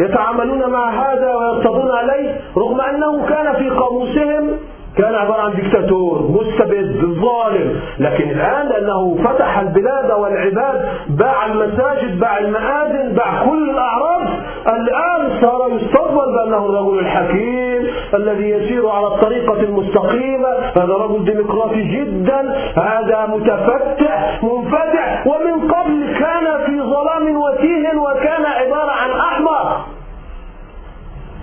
[0.00, 4.50] يتعاملون مع هذا ويرتضون عليه رغم أنه كان في قاموسهم
[4.98, 7.80] كان عبارة عن دكتاتور مستبد ظالم.
[7.98, 14.22] لكن الآن لأنه فتح البلاد والعباد باع المساجد باع المآذن باع كل الأعراض
[14.68, 20.48] الآن صار يستقبل بأنه الرجل الحكيم الذي يسير على الطريقة المستقيمة.
[20.76, 22.40] هذا رجل ديمقراطي جدا.
[22.76, 25.26] هذا متفتح منفتح.
[25.26, 29.86] ومن قبل كان في ظلام وتيه وكان عبارة عن أحمق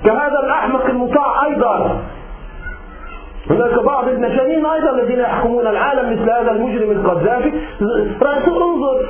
[0.05, 2.01] كهذا الأحمق المطاع أيضا.
[3.49, 7.51] هناك بعض المجانين أيضا الذين يحكمون العالم مثل هذا المجرم القذافي.
[8.61, 9.05] انظر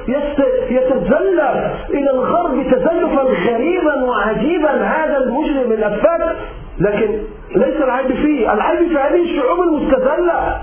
[0.69, 1.51] يتزلف
[1.89, 6.35] إلى الغرب تزلفا غريبا وعجيبا هذا المجرم الأفاك.
[6.79, 7.19] لكن
[7.55, 10.61] ليس العيب فيه العيب في هذه الشعوب المستذله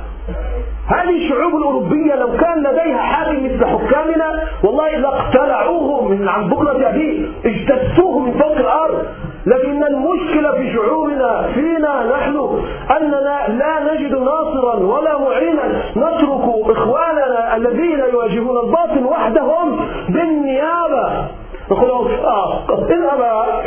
[0.91, 7.27] هذه الشعوب الأوروبية لو كان لديها حاكم مثل حكامنا والله لاقتلعوهم من عن بكرة أبيه
[7.45, 9.03] اجتثوه من فوق الأرض.
[9.47, 12.63] لكن المشكلة في شعوبنا فينا نحن
[13.01, 15.83] أننا لا نجد ناصرا ولا معينا.
[15.97, 16.45] نترك
[16.77, 21.29] إخواننا الذين يواجهون الباطل وحدهم بالنيابة.
[21.71, 23.63] نقول آه اذهبا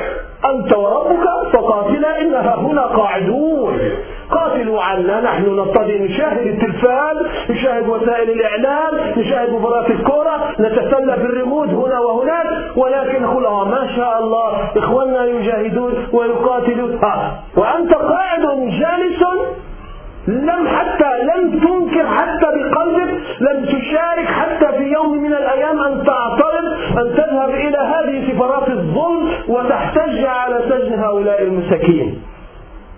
[0.52, 3.80] أنت وربك فقاتلا إنها هنا قاعدون.
[4.32, 7.18] قاتلوا عنا نحن نرتضي نشاهد التلفاز
[7.50, 14.20] نشاهد وسائل الإعلام نشاهد مباراة الكرة نتسلى بالريموت هنا وهناك ولكن نقول آه ما شاء
[14.20, 17.00] الله إخواننا يجاهدون ويقاتلون.
[17.04, 18.42] آه وأنت قاعد
[18.80, 19.24] جالس
[20.28, 22.46] لم حتى لم تنكر حتى
[29.48, 32.22] وتحتج على سجن هؤلاء المساكين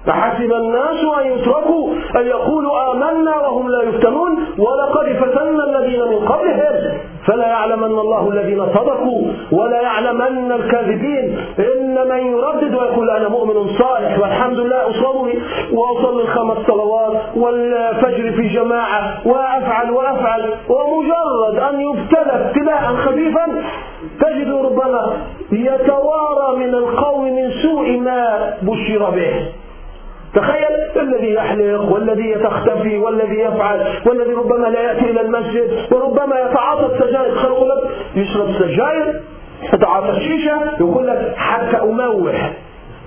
[0.05, 6.97] فحسب الناس أن يتركوا أن يقولوا آمنا وهم لا يفتنون ولقد فتنا الذين من قبلهم.
[7.27, 9.21] فلا يعلمن الله الذين صدقوا
[9.51, 11.37] ولا يعلمن الكاذبين.
[11.59, 15.39] إن من يردد ويقول أنا مؤمن صالح والحمد لله أصلي
[15.73, 20.53] وأصلي الخمس صلوات والفجر في جماعة وأفعل وأفعل.
[20.69, 23.45] ومجرد أن يبتلى ابتلاء خفيفا
[24.21, 25.17] تجد ربما
[25.51, 29.45] يتوارى من القوم من سوء ما بشر به.
[30.35, 36.85] تخيل الذي يحلق والذي يتختفي والذي يفعل والذي ربما لا يأتي إلى المسجد وربما يتعاطى
[36.85, 39.13] السجائر خلق لك يشرب سجائر
[39.73, 42.53] يتعاطى الشيشة يقول لك حتى أموح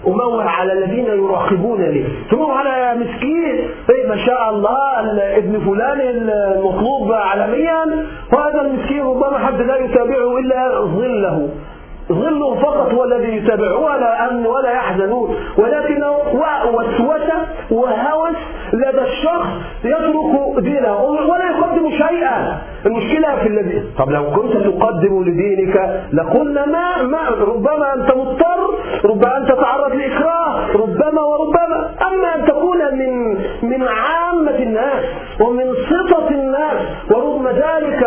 [0.07, 8.07] أموه على الذين يراقبونني تموه على مسكين طيب ما شاء الله ابن فلان المطلوب عالميا
[8.33, 11.49] وهذا المسكين ربما حد لا يتابعه إلا ظله.
[12.13, 15.37] ظل فقط هو الذي يتابع ولا أمن ولا يحزنون.
[15.59, 16.13] ولكنه
[16.75, 17.39] وسوسة
[17.71, 18.37] وهوس
[18.73, 19.47] لدى الشخص
[19.85, 22.59] يترك دينه ولا يقدم شيئا.
[22.87, 28.59] المشكلة في الذي طب لو كنت تقدم لدينك لقلنا ما, ما ربما أنت مضطر
[29.05, 33.29] ربما أن تتعرض لإكراه ربما وربما أما أن تكون من
[33.63, 35.05] من عامة الناس
[35.41, 36.77] ومن سطة الناس
[37.11, 38.01] ورغم ذلك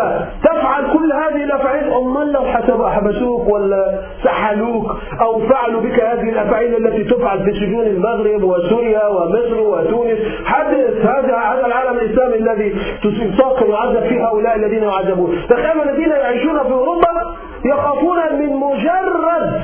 [0.44, 1.92] تفعل كل هذه الأفعال.
[1.92, 2.42] أمال لو
[2.88, 3.91] حبسوك ولا
[4.24, 4.86] سحلوك
[5.20, 10.18] أو فعلوا بك هذه الأفعال التي تفعل في سجون المغرب وسوريا ومصر وتونس.
[10.44, 15.42] حدث هذا هذا العالم الإسلامي الذي تساق يعذب فيه هؤلاء الذين يعذبون.
[15.48, 19.60] تخيل الذين يعيشون في أوروبا يخافون من مجرد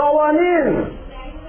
[0.00, 0.97] قوانين.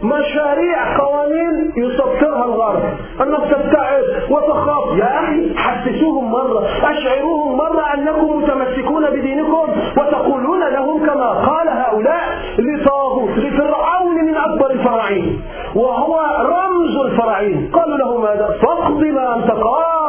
[0.04, 2.84] مشاريع قوانين يسطرها الغرب.
[3.22, 4.98] أنك تبتعد وتخاف.
[4.98, 12.22] يا أخي حسسوهم مرة أشعروهم مرة أنكم متمسكون بدينكم وتقولون لهم كما قال هؤلاء
[12.60, 15.42] لطاغوت لفرعون من أكبر الفراعين
[15.76, 17.72] وهو رمز الفراعين.
[17.74, 20.09] قالوا له ماذا؟ فاقض ما انت قال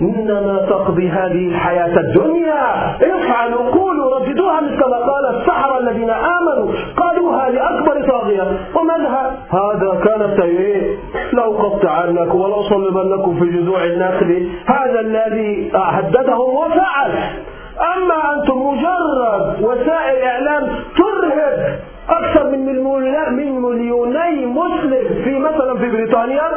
[0.00, 2.96] إنما تقضي هذه الحياة الدنيا.
[3.02, 6.72] افعلوا قولوا رددوها مثل قال السحرة الذين آمنوا.
[6.96, 8.42] قالوها لأكبر طاغية
[8.74, 10.96] وماذا هذا كانت إيه
[11.32, 17.10] لو قطعنكم ولو صلبنكم في جذوع النخل هذا الذي هددهم وفعل.
[17.96, 20.62] أما أنتم مجرد وسائل إعلام
[20.98, 21.78] ترهب
[22.10, 22.64] أكثر من
[23.62, 26.48] مليوني مسلم في مثلا في بريطانيا.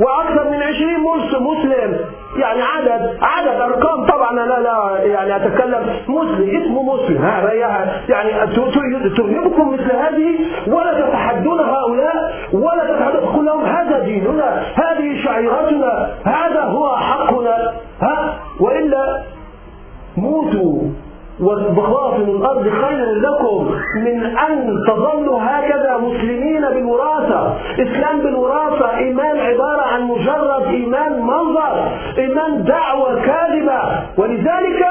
[0.00, 1.00] وأكثر من 20
[1.40, 1.98] مسلم.
[2.36, 4.06] يعني عدد عدد أرقام.
[4.06, 6.62] طبعا أنا لا يعني أتكلم مسلم.
[6.62, 7.24] اسمه مسلم.
[7.24, 7.52] ها
[8.08, 8.30] يعني
[9.16, 14.62] ترهبكم مثل هذه؟ ولا تتحدون هؤلاء؟ ولا تتحدون تقول لهم هذا ديننا.
[14.74, 16.08] هذه شعيرتنا.
[16.24, 17.72] هذا هو حقنا.
[18.02, 19.22] ها؟ وإلا
[20.16, 21.05] موتوا.
[21.40, 27.56] وبخاطن الأرض خير لكم من أن تظلوا هكذا مسلمين بالوراثة.
[27.84, 33.80] إسلام بالوراثة إيمان عبارة عن مجرد إيمان منظر إيمان دعوة كاذبة.
[34.18, 34.86] ولذلك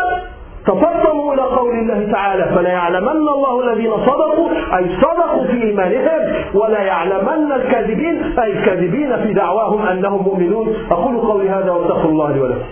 [0.65, 6.21] تفضلوا إلى قول الله تعالى فلا يعلمن الله الذين صدقوا أي صدقوا في إيمانهم
[6.53, 10.75] ولا يعلمن الكاذبين أي الكاذبين في دعواهم أنهم مؤمنون.
[10.91, 12.65] أقول قولي هذا واتقوا الله لي ولكم.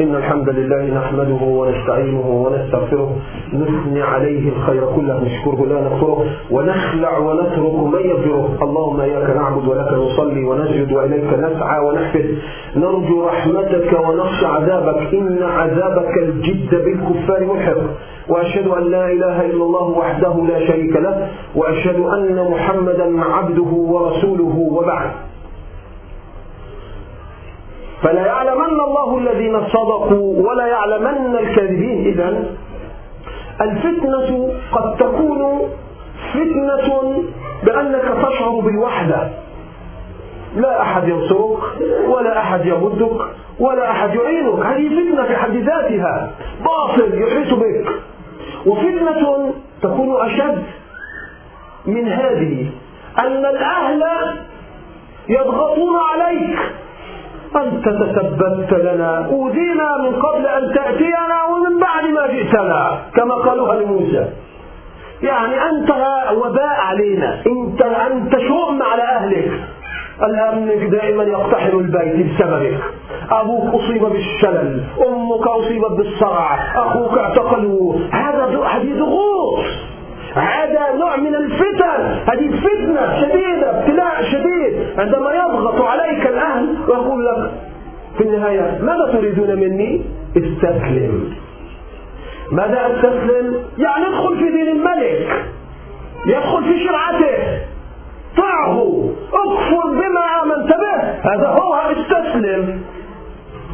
[0.00, 3.16] إن الحمد لله نحمده ونستعينه ونستغفره.
[3.52, 9.92] نثني عليه الخير كله نشكره لا نكفره ونخلع ونترك من يغفره اللهم إياك نعبد ولك
[9.92, 12.38] نصلي ونسجد وإليك نسعى ونحفد
[12.76, 15.14] نرجو رحمتك ونخشى عذابك.
[15.14, 17.82] إن عذابك الجد بالكفار محق
[18.28, 21.28] وأشهد أن لا إله إلا الله وحده لا شريك له.
[21.56, 25.10] وأشهد أن محمدا عبده ورسوله وبعد.
[28.02, 32.06] فلا يعلمن الله الذين صدقوا ولا يعلمن الكاذبين.
[32.06, 32.44] إذا
[33.60, 35.70] الفتنة قد تكون
[36.32, 37.12] فتنة
[37.62, 39.28] بأنك تشعر بالوحدة.
[40.56, 41.62] لا أحد ينصرك
[42.08, 43.20] ولا أحد يمدك
[43.58, 44.66] ولا أحد يعينك.
[44.66, 46.30] هذه فتنة في حد ذاتها.
[46.64, 47.92] باطل يحيط بك.
[48.66, 50.62] وفتنة تكون أشد
[51.86, 52.70] من هذه.
[53.18, 54.02] أن الأهل
[55.28, 56.58] يضغطون عليك.
[57.56, 59.26] أنت تثبت لنا.
[59.26, 64.26] أوذينا من قبل أن تأتينا ومن بعد ما جئتنا كما قالوها لموسى.
[65.22, 65.90] يعني أنت
[66.36, 67.42] وباء علينا.
[67.46, 69.50] أنت, أنت شؤم على أهلك.
[70.22, 72.78] الأمن دائما يقتحم البيت بسببك.
[73.30, 77.94] أبوك أصيب بالشلل أمك أصيبت بالصرع أخوك اعتقلوا.
[78.10, 79.64] هذا هذه ضغوط
[80.34, 82.00] هذا نوع من الفتن.
[82.30, 83.59] هذه فتنة شديدة.
[84.22, 84.98] شديد.
[84.98, 87.52] عندما يضغط عليك الأهل ويقول لك
[88.18, 90.02] في النهاية ماذا تريدون مني؟
[90.36, 91.34] استسلم.
[92.52, 95.44] ماذا استسلم؟ يعني ادخل في دين الملك.
[96.26, 97.60] يدخل في شرعته.
[98.36, 99.10] طعه.
[99.32, 101.00] اكفر بما آمنت به.
[101.32, 102.82] هذا هو استسلم.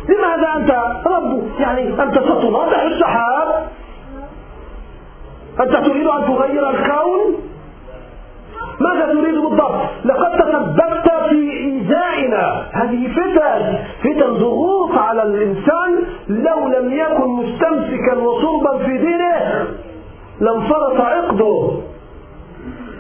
[0.09, 0.71] لماذا أنت
[1.07, 3.69] رب؟ يعني أنت ستناطح السحاب.
[5.61, 7.46] أنت تريد أن تغير الكون؟
[8.81, 9.75] ماذا تريد بالضبط؟
[10.05, 15.93] لقد تسببت في إيذائنا هذه فتن فتن ضغوط على الإنسان
[16.29, 19.67] لو لم يكن مستمسكا وصلبا في دينه
[20.41, 21.71] لانفرط عقده.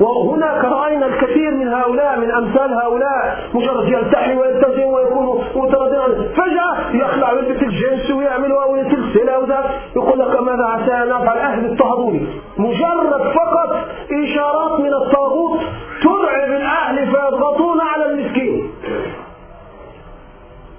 [0.01, 6.33] وهناك رأينا الكثير من هؤلاء من أمثال هؤلاء مجرد يلتحي ويلتزم ويكون مترددا.
[6.33, 8.47] فجأة يخلع ويلبس الجنس ويعمل
[8.91, 12.27] سلسلة وذا يقول لك ماذا عسى أن أفعل أهل اضطهدوني
[12.59, 13.77] مجرد فقط
[14.25, 15.61] إشارات من الطاغوت
[16.03, 18.71] ترعب الأهل فيضغطون على المسكين.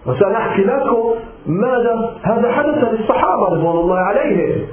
[0.05, 1.13] وسنحكي لكم
[1.45, 4.67] ماذا هذا حدث للصحابة رضوان الله عليهم.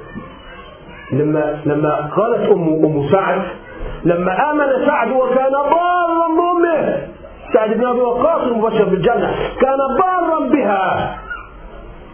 [1.11, 3.41] لما لما قالت أم أم سعد
[4.03, 7.07] لما آمن سعد وكان بارا بأمه.
[7.53, 9.35] سعد بن أبي وقاص المبشر بالجنة.
[9.61, 11.15] كان بارا بها.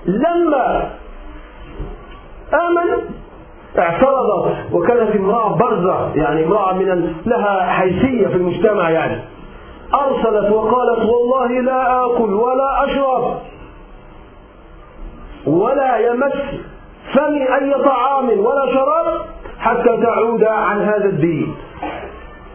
[0.05, 0.89] لما
[2.53, 3.03] آمن
[3.79, 9.21] اعترضت وكانت امرأة برزة يعني امرأة من لها حيثية في المجتمع يعني.
[9.93, 13.37] أرسلت وقالت والله لا آكل ولا أشرب.
[15.47, 16.33] ولا يمس
[17.13, 19.21] فمي أي طعام ولا شراب.
[19.61, 21.55] حتى تعود عن هذا الدين.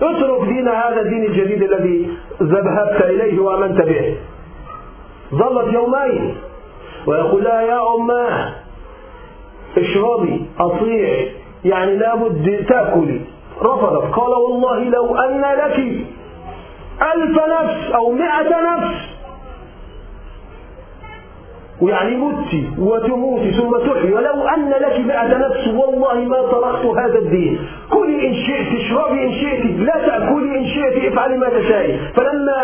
[0.02, 2.10] اترك دين هذا الدين الجديد الذي
[2.42, 4.16] ذهبت إليه وآمنت به.
[5.34, 6.36] ظلت يومين.
[7.06, 8.52] ويقول لها يا أماه
[9.78, 11.32] اشربي أطيعي
[11.64, 13.20] يعني لابد تأكلي.
[13.62, 14.14] رفضت.
[14.14, 15.78] قال والله لو أن لك
[17.14, 19.15] ألف نفس أو مئة نفس
[21.80, 24.12] ويعني متي وتموتي ثم تحيي.
[24.12, 27.58] ولو أن لك مئة نفس والله ما تركت هذا الدين.
[27.90, 32.58] كلي إن شئت اشربي إن شئت لا تأكلي إن شئت افعلي ما تشائي فلما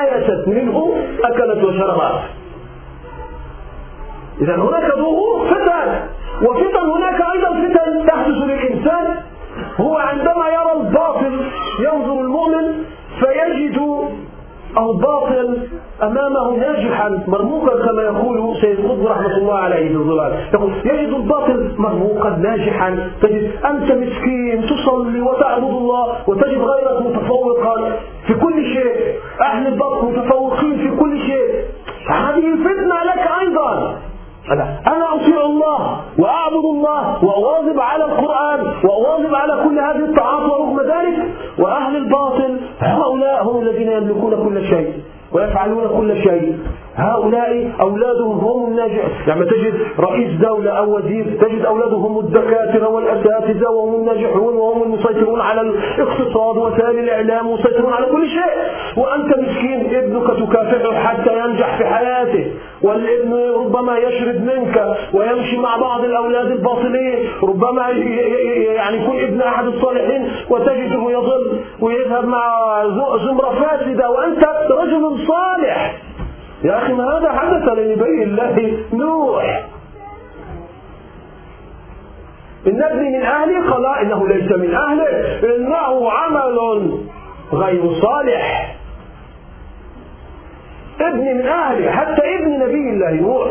[0.00, 0.94] آيست منه
[1.24, 2.20] أكلت وشربت.
[4.40, 5.88] إذا هناك ظهور فتن.
[6.42, 9.06] وفتن هناك أيضا فتن تحدث للإنسان.
[9.80, 11.34] هو عندما يرى الباطل
[11.80, 12.84] ينظر المؤمن
[13.20, 13.78] فيجد
[14.78, 15.68] الباطل
[16.02, 20.32] أمامه ناجحا مرموقا كما يقول سيد قطب رحمة الله عليه في الظلال.
[20.54, 23.10] يقول يجد الباطل مرموقا ناجحا.
[23.22, 27.92] تجد أنت مسكين تصلي وتعبد الله وتجد غيرك متفوقا
[28.26, 29.16] في كل شيء.
[29.40, 31.64] أهل الباطل متفوقين في كل شيء.
[32.08, 33.98] هذه فتنة لك أيضا.
[34.86, 41.18] أنا أطيع الله وأعبد الله وأواظب على القرآن وأواظب على كل هذه الطاعات ورغم ذلك
[41.58, 44.92] وأهل الباطل هؤلاء هم الذين يملكون كل شيء
[45.32, 46.58] ويفعلون كل شيء.
[46.96, 53.94] هؤلاء أولادهم هم الناجح يعني تجد رئيس دولة أو وزير تجد أولادهم الدكاترة والأساتذة وهم
[53.94, 58.56] الناجحون وهم المسيطرون على الاقتصاد وسائل الإعلام ومسيطرون على كل شيء.
[58.96, 62.52] وأنت مسكين ابنك تكافحه حتى ينجح في حياته.
[62.82, 67.28] والابن ربما يشرد منك ويمشي مع بعض الأولاد الباطلين.
[67.42, 67.88] ربما
[68.76, 72.82] يعني يكون ابن أحد الصالحين وتجده يضل ويذهب مع
[73.24, 74.10] زمرة فاسدة.
[74.10, 75.96] وأنت رجل صالح.
[76.64, 79.64] يا أخي ما هذا حدث لنبي الله نوح؟
[82.66, 85.40] إن ابني من أهلي قال إنه ليس من أهله.
[85.56, 86.58] إنه عمل
[87.52, 88.76] غير صالح.
[91.00, 93.48] ابني من أهلي حتى ابن نبي الله نوح.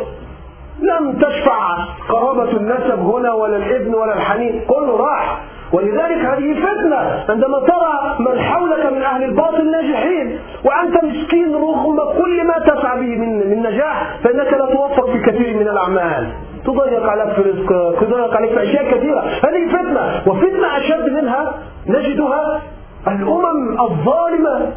[0.80, 1.76] لم تشفع
[2.10, 4.62] قرابة النسب هنا ولا الابن ولا الحنين.
[4.68, 5.44] كله راح.
[5.74, 12.48] ولذلك هذه فتنة عندما ترى من حولك من أهل الباطل ناجحين وأنت مسكين رغم كل
[12.48, 16.28] ما تسعى به من, من نجاح فإنك لا توفق في كثير من الأعمال.
[16.66, 19.20] تضيق عليك في رزقك تضيق عليك في أشياء كثيرة.
[19.20, 21.54] هذه فتنة وفتنة أشد منها
[21.88, 22.62] نجدها
[23.08, 24.72] الأمم الظالمة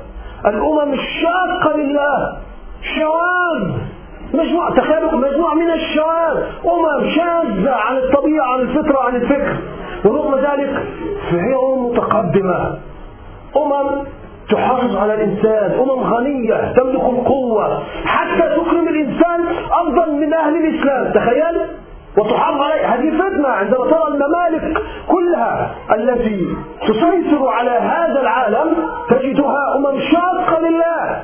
[0.46, 2.36] الأمم الشاقة لله.
[2.96, 3.70] شواذ
[4.34, 9.56] مجموعة تخيلوا مجموعة من الشواذ أمم شاذة عن الطبيعة عن الفطرة عن الفكر.
[10.04, 10.86] ورغم ذلك
[11.30, 12.78] فهي أمم متقدمة.
[13.56, 14.04] أمم
[14.50, 15.78] تحافظ على الإنسان.
[15.80, 17.82] أمم غنية تملك القوة.
[18.04, 21.12] حتى تكرم الإنسان أفضل من أهل الإسلام.
[21.12, 21.60] تخيل؟
[22.18, 22.94] وتحافظ عليه.
[22.94, 26.56] هذه فتنة عندما ترى الممالك كلها التي
[26.88, 28.76] تسيطر على هذا العالم
[29.10, 31.22] تجدها أمم شاقة لله.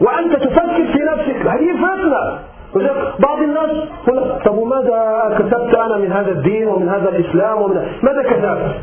[0.00, 1.46] وأنت تفكر في نفسك.
[1.46, 2.38] هذه فتنة.
[3.18, 3.70] بعض الناس
[4.08, 8.74] يقول طب وماذا كتبت أنا من هذا الدين ومن هذا الإسلام ومن ماذا كتبت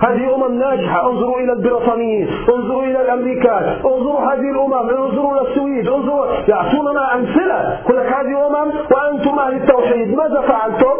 [0.00, 5.88] هذه أمم ناجحة انظروا إلى البريطانيين انظروا إلى الأمريكان انظروا هذه الأمم انظروا إلى السويد
[5.88, 7.78] انظروا يعطوننا أمثلة.
[7.84, 10.96] يقول لك هذه أمم وأنتم أهل التوحيد ماذا فعلتم؟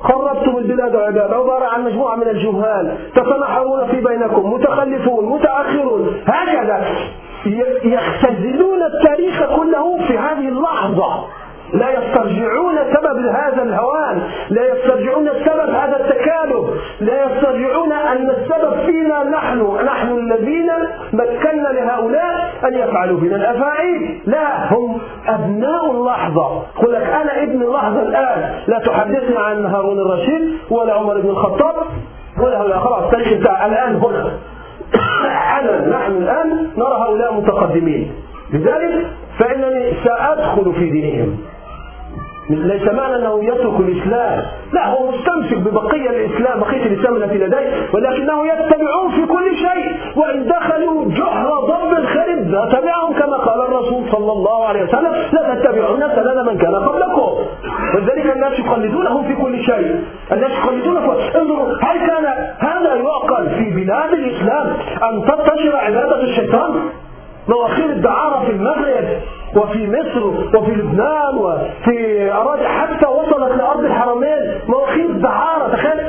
[0.00, 6.84] خربتم البلاد والعباد عبارة عن مجموعة من الجهال تتنحرون في بينكم متخلفون متأخرون هكذا.
[7.84, 11.24] يختزلون التاريخ كله في هذه اللحظة.
[11.74, 16.70] لا يسترجعون سبب هذا الهوان لا يسترجعون سبب هذا التكالب
[17.00, 20.70] لا يسترجعون أن السبب فينا نحن نحن الذين
[21.12, 24.20] مكنا لهؤلاء أن يفعلوا بنا الأفاعيل.
[24.26, 26.62] لا هم أبناء اللحظة.
[26.76, 28.54] يقول لك أنا ابن اللحظة الآن.
[28.66, 31.74] لا تحدثني عن هارون الرشيد ولا عمر بن الخطاب
[32.38, 33.28] ولا خلاص تاريخ
[33.64, 34.30] الآن هنا.
[35.60, 38.12] أنا نحن الآن نرى هؤلاء متقدمين.
[38.52, 39.06] لذلك
[39.38, 41.38] فإنني سأدخل في دينهم.
[42.50, 44.42] ليس معنى أنه يترك الإسلام.
[44.72, 49.96] لا هو مستمسك ببقية الإسلام بقية الإسلام التي لديه ولكنه يتبعون في كل شيء.
[50.16, 56.00] وإن دخلوا جحر ضب خرب نتبعهم كما قال الرسول صلى الله عليه وسلم لا تتبعون
[56.00, 57.32] سنن من كان قبلكم.
[57.94, 60.04] ولذلك الناس يقلدونهم في كل شيء.
[60.32, 60.96] الناس يقلدون
[61.36, 62.24] انظروا هل كان
[62.58, 64.66] هذا يعقل في بلاد الإسلام
[65.02, 66.74] أن تنتشر عبادة الشيطان؟
[67.48, 69.04] مواخير الدعارة في المغرب
[69.56, 70.26] وفي مصر
[70.58, 74.60] وفي لبنان وفي أراضي حتى وصلت لأرض الحرمين.
[74.68, 76.00] مواخير الدعارة تخيل.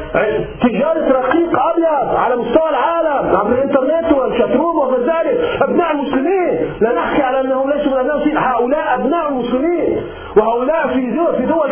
[0.61, 5.61] تجارة رقيق أبيض على مستوى العالم عبر الإنترنت والشاتروم وغير ذلك.
[5.61, 6.73] أبناء المسلمين.
[6.81, 10.03] لا نحكي على أنهم ليسوا من أبناء هؤلاء أبناء المسلمين.
[10.37, 11.69] وهؤلاء في دول, في دول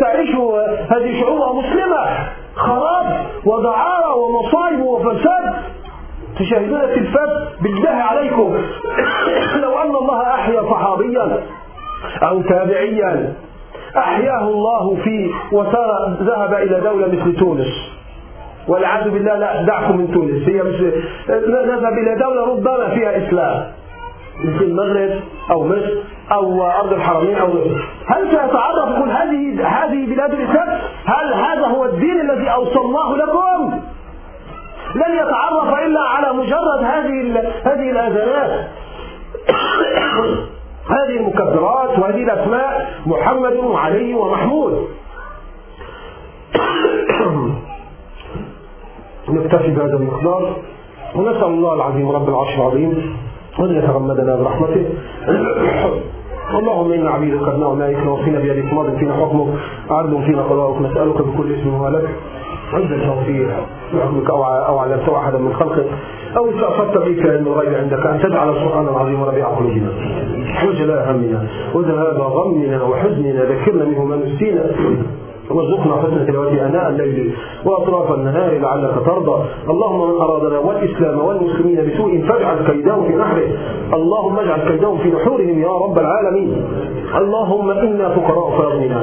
[0.00, 0.34] تعيش
[0.90, 2.06] هذه شعوبها مسلمة.
[2.56, 3.06] خراب
[3.46, 5.54] ودعارة ومصايب وفساد.
[6.42, 7.28] تشاهدون التلفاز
[7.60, 8.54] بالله عليكم.
[9.62, 11.42] لو أن الله أحيا صحابيا
[12.22, 13.34] أو تابعيا
[13.96, 17.92] أحياه الله في وسار ذهب إلى دولة مثل تونس.
[18.68, 20.48] والعياذ بالله لا دعكم من تونس.
[20.48, 20.80] هي مش
[21.48, 23.72] نذهب إلى دولة ربما فيها إسلام.
[24.44, 25.20] مثل المغرب
[25.50, 25.94] أو مصر
[26.32, 30.68] أو أرض الحرمين أو غيره هل سيتعرف يقول هذه هذه بلاد الإسلام؟
[31.04, 33.80] هل هذا هو الدين الذي أوصلناه لكم؟
[34.94, 38.68] لن يتعرف إلا على مجرد هذه هذه الآذانات
[40.96, 44.88] هذه المكبرات وهذه الأسماء محمد وعلي ومحمود.
[49.28, 50.56] نكتفي بهذا المقدار.
[51.14, 53.16] ونسأل الله العظيم رب العرش العظيم
[53.60, 54.86] أن يتغمدنا برحمته.
[56.58, 59.48] اللهم إنا عبيدك أبناء أولئك وفينا بيدك ماض فينا حكمك
[59.90, 60.80] عدل فينا قضاؤك.
[60.80, 62.08] نسألك بكل اسم هو لك.
[62.74, 63.48] عند التوفيق.
[63.94, 65.86] بحكمك أو أو علمته أحدا من خلقك.
[66.36, 69.90] أو استأثرت بك من الغيب عندك أن تجعل القرآن العظيم ربيع قلوبنا.
[70.68, 73.44] وجلاء همنا وذهاب غمنا وحزننا.
[73.44, 74.64] ذكرنا منه ما نسينا.
[75.50, 77.34] وارزقنا حسن تلاوته آناء الليل
[77.64, 79.44] وأطراف النهار لعلك ترضى.
[79.70, 83.48] اللهم من أرادنا والإسلام والمسلمين بسوء فاجعل كيدهم في نحره.
[83.94, 86.64] اللهم اجعل كيدهم في نحورهم يا رب العالمين.
[87.16, 89.00] اللهم إنا فقراء فأغننا.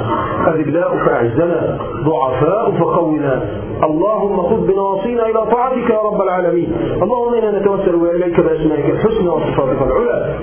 [0.48, 3.44] اذلاء فاعزنا ضعفاء فقونا
[3.84, 6.74] اللهم خذ بنواصينا إلى طاعتك يا رب العالمين.
[7.04, 10.36] اللهم إنا نتوسل إليك بأسمائك الحسنى وصفاتك العلى.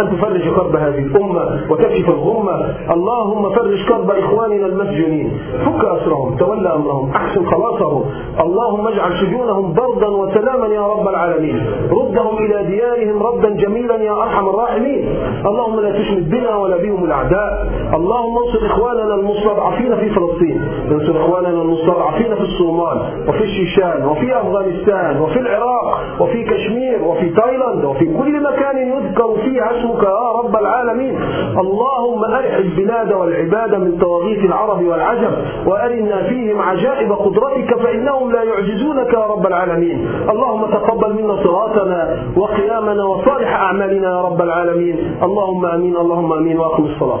[0.00, 2.74] أن تفرج كرب هذه الأمة وتكشف الغمة.
[2.90, 5.40] اللهم فرج كرب إخواننا المسجونين.
[5.64, 8.04] فك أسرهم تولى أمرهم أحسن خلاصهم.
[8.40, 11.66] اللهم اجعل سجونهم بردا وسلاما يا رب العالمين.
[11.90, 15.08] ردهم إلى ديارهم ردا جميلا يا أرحم الراحمين.
[15.46, 17.52] اللهم لا تشمت بنا ولا بهم الأعداء.
[17.94, 20.68] اللهم انصر إخواننا المستضعفين في فلسطين.
[20.90, 27.84] انصر إخواننا المستضعفين في الصومال وفي الشيشان وفي أفغانستان وفي العراق وفي كشمير وفي تايلاند
[27.84, 31.14] وفي كل مكان يذكر فيه اسمك يا رب العالمين
[31.58, 35.30] اللهم أرح البلاد والعباد من طواغيت العرب والعجم
[35.66, 43.04] وأرنا فيهم عجائب قدرتك فإنهم لا يعجزونك يا رب العالمين اللهم تقبل منا صلاتنا وقيامنا
[43.04, 47.20] وصالح أعمالنا يا رب العالمين اللهم أمين اللهم أمين وأقم الصلاة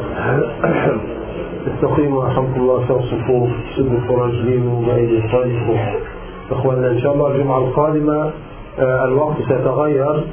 [1.67, 5.61] استقيموا رحمكم الله سوى الصفوف سدوا الفراجلين وبعيد الطريق
[6.51, 8.31] إخواننا إن شاء الله الجمعة القادمة
[8.79, 10.23] الوقت سيتغير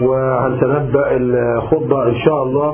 [0.00, 2.72] وهنتنبأ الخطبة إن شاء الله.